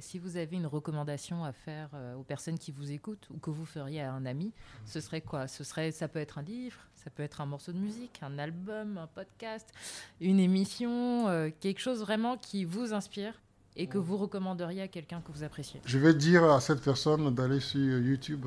[0.00, 3.66] si vous avez une recommandation à faire aux personnes qui vous écoutent ou que vous
[3.66, 4.52] feriez à un ami,
[4.84, 5.46] ce serait quoi?
[5.46, 8.38] Ce serait, ça peut être un livre, ça peut être un morceau de musique, un
[8.38, 9.72] album, un podcast,
[10.20, 13.34] une émission, quelque chose vraiment qui vous inspire
[13.76, 15.80] et que vous recommanderiez à quelqu'un que vous appréciez.
[15.84, 18.46] Je vais dire à cette personne d'aller sur YouTube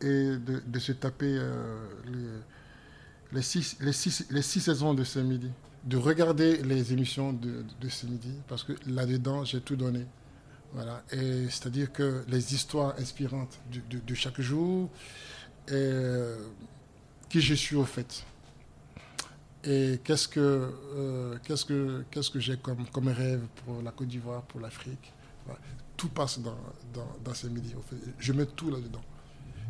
[0.00, 2.40] et de, se taper euh,
[3.32, 5.50] les, six, les, six, les six saisons de ce midi,
[5.84, 10.04] de regarder les émissions de, de ce midi, parce que là-dedans, j'ai tout donné.
[10.72, 11.02] Voilà.
[11.12, 13.58] Et c'est-à-dire que les histoires inspirantes
[13.90, 14.90] de, chaque jour,
[15.70, 16.36] euh,
[17.28, 18.24] qui je suis au fait
[19.66, 24.08] et qu'est-ce que, euh, qu'est-ce que, qu'est-ce que j'ai comme, comme rêve pour la Côte
[24.08, 25.12] d'Ivoire, pour l'Afrique?
[25.96, 26.56] Tout passe dans,
[26.94, 27.76] dans, dans, ces médias.
[28.18, 29.02] Je mets tout là-dedans.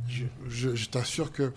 [0.09, 1.53] Je, t'assure que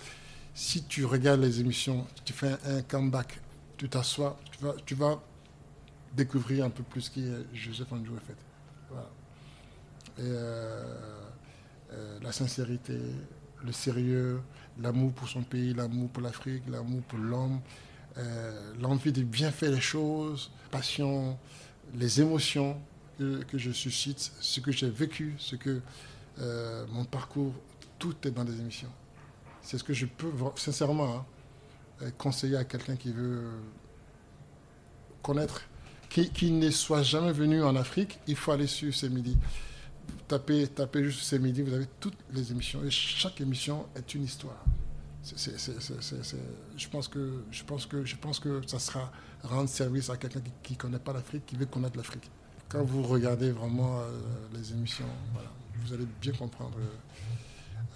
[0.53, 3.39] si tu regardes les émissions, tu fais un, comeback,
[3.77, 4.37] tu t'assois,
[4.85, 5.21] tu vas,
[6.15, 8.15] découvrir un peu plus qui est Joseph Andrew.
[10.17, 10.83] Et euh,
[11.93, 12.99] euh, la sincérité,
[13.63, 14.41] le sérieux,
[14.81, 17.61] l'amour pour son pays, l'amour pour l'Afrique, l'amour pour l'homme,
[18.17, 21.37] euh, l'envie de bien faire les choses, passion,
[21.95, 22.81] les émotions
[23.17, 25.81] que, je suscite, ce que j'ai vécu, ce que
[26.89, 27.53] mon parcours,
[27.97, 28.91] tout est dans des émissions.
[29.69, 31.25] C'est ce que je peux sincèrement hein,
[32.01, 33.43] euh, conseiller à quelqu'un qui veut
[35.21, 35.61] connaître,
[36.09, 39.37] qui, ne soit jamais venu en Afrique, il faut aller sur ces midis.
[40.27, 40.67] Tapez,
[41.03, 42.83] juste ces midis, vous avez toutes les émissions.
[42.83, 44.65] Et chaque émission est une histoire
[45.23, 47.07] je, pense
[48.39, 49.11] que, ça sera
[49.43, 52.27] rendre service à quelqu'un qui ne connaît pas l'Afrique, qui veut connaître l'Afrique.
[52.69, 54.09] Quand vous regardez vraiment euh,
[54.55, 55.05] les émissions,
[55.85, 56.79] vous allez bien comprendre.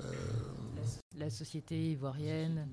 [0.03, 0.11] Euh,
[1.15, 2.67] la société ivoirienne.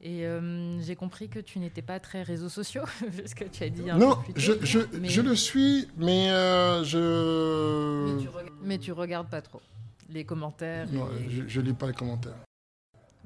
[0.00, 2.82] Et euh, J'ai compris que tu n'étais pas très réseaux sociaux,
[3.36, 5.86] que tu as dit un non, peu plus je, tôt, je, mais- je le suis,
[5.96, 8.12] mais euh, je...
[8.16, 9.60] Mais tu, reg- mais tu regardes pas trop
[10.08, 10.88] les commentaires.
[10.92, 12.34] Non, et- je, je lis pas les commentaires.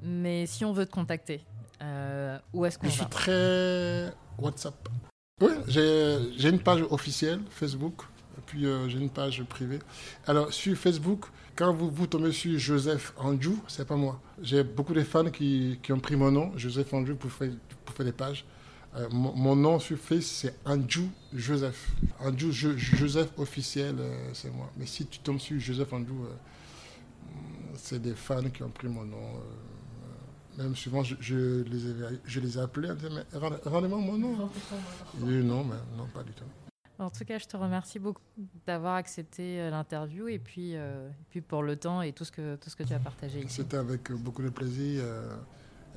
[0.03, 1.41] Mais si on veut te contacter,
[1.81, 3.09] euh, où est-ce qu'on Je suis va?
[3.09, 4.87] très WhatsApp.
[5.41, 8.03] Oui, j'ai j'ai une page officielle Facebook,
[8.47, 9.79] puis euh, j'ai une page privée.
[10.25, 11.25] Alors, sur Facebook,
[11.55, 14.19] quand vous, vous tombez sur Joseph Andrew, c'est pas moi.
[14.41, 17.51] J'ai beaucoup de fans qui, qui ont pris mon nom, Joseph Andrew, pour faire,
[17.85, 18.45] pour faire des pages.
[18.95, 21.91] Euh, mon, mon nom sur Facebook, c'est Andrew Joseph.
[22.19, 24.71] Andrew Jo- Joseph officiel, euh, c'est moi.
[24.77, 26.33] Mais si tu tombes sur Joseph Andrew, euh,
[27.75, 29.17] c'est des fans qui ont pris mon nom.
[30.57, 31.93] même souvent, je, je les, ai,
[32.25, 34.49] je les ai appelés, mais rend- rendez-moi mon nom.
[35.19, 36.66] Non, mais non, pas du tout.
[36.99, 38.21] En tout cas, je te remercie beaucoup
[38.65, 42.55] d'avoir accepté euh, l'interview et puis, euh, puis pour le temps et tout ce que,
[42.55, 43.45] tout ce que tu as partagé.
[43.47, 45.03] C'était avec beaucoup de plaisir.
[45.05, 45.35] euh,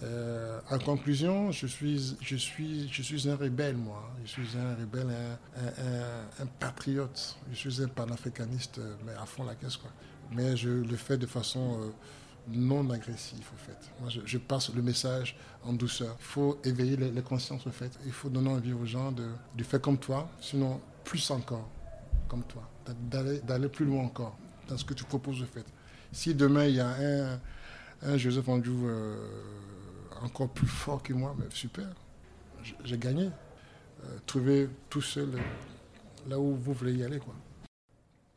[0.03, 4.11] euh, en conclusion, je suis, je, suis, je suis un rebelle, moi.
[4.25, 5.09] Je suis un rebelle,
[5.57, 7.37] un, un- patriote.
[7.53, 9.91] Je suis un panafricaniste, euh, mais à fond la caisse, quoi.
[10.33, 11.91] Mais je le fais de façon euh,
[12.49, 13.91] non agressive, au fait.
[14.01, 16.17] Moi, je, passe le message en douceur.
[16.19, 17.91] Il faut éveiller les, les consciences, au fait.
[18.07, 21.69] Il faut donner envie aux gens de, de faire comme toi, sinon plus encore,
[22.29, 22.69] comme toi.
[23.43, 24.37] D'aller, plus loin encore
[24.69, 25.65] dans ce que tu proposes, au fait.
[26.13, 27.41] Si demain, il y a un,
[28.03, 29.17] un Joseph Andrew euh,
[30.23, 31.87] encore plus fort que moi, mais super,
[32.63, 33.27] J- j'ai gagné.
[34.05, 35.31] Euh, trouver tout seul
[36.29, 37.19] là où vous voulez y aller.
[37.19, 37.35] Quoi.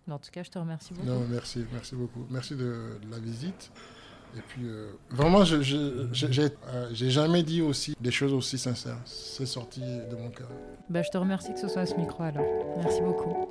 [0.10, 1.08] En tout cas, je te remercie beaucoup.
[1.08, 2.26] Non, merci, merci beaucoup.
[2.30, 3.72] Merci de, de la visite.
[4.36, 6.48] Et puis, euh, vraiment, je je- je- euh,
[6.92, 8.98] j'ai jamais dit aussi des choses aussi sincères.
[9.06, 10.48] C'est sorti de mon cœur.
[10.90, 12.44] Bah, je te remercie que ce soit à ce micro alors.
[12.78, 13.48] Merci beaucoup.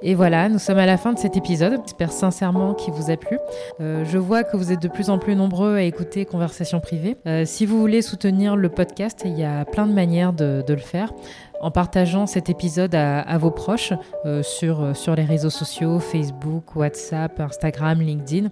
[0.00, 1.80] Et voilà, nous sommes à la fin de cet épisode.
[1.84, 3.36] J'espère sincèrement qu'il vous a plu.
[3.80, 7.16] Euh, je vois que vous êtes de plus en plus nombreux à écouter Conversations privées.
[7.46, 11.12] Si vous voulez soutenir le podcast, il y a plein de manières de le faire.
[11.60, 13.92] En partageant cet épisode à, vos proches
[14.24, 18.48] euh, sur, euh, sur les réseaux sociaux, Facebook, WhatsApp, Instagram, LinkedIn,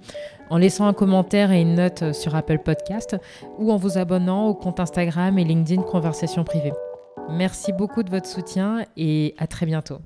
[0.51, 3.17] en laissant un commentaire et une note sur Apple Podcast
[3.59, 6.73] ou en vous abonnant au compte Instagram et LinkedIn Conversations privées.
[7.31, 9.99] Merci beaucoup de votre soutien et à très bientôt.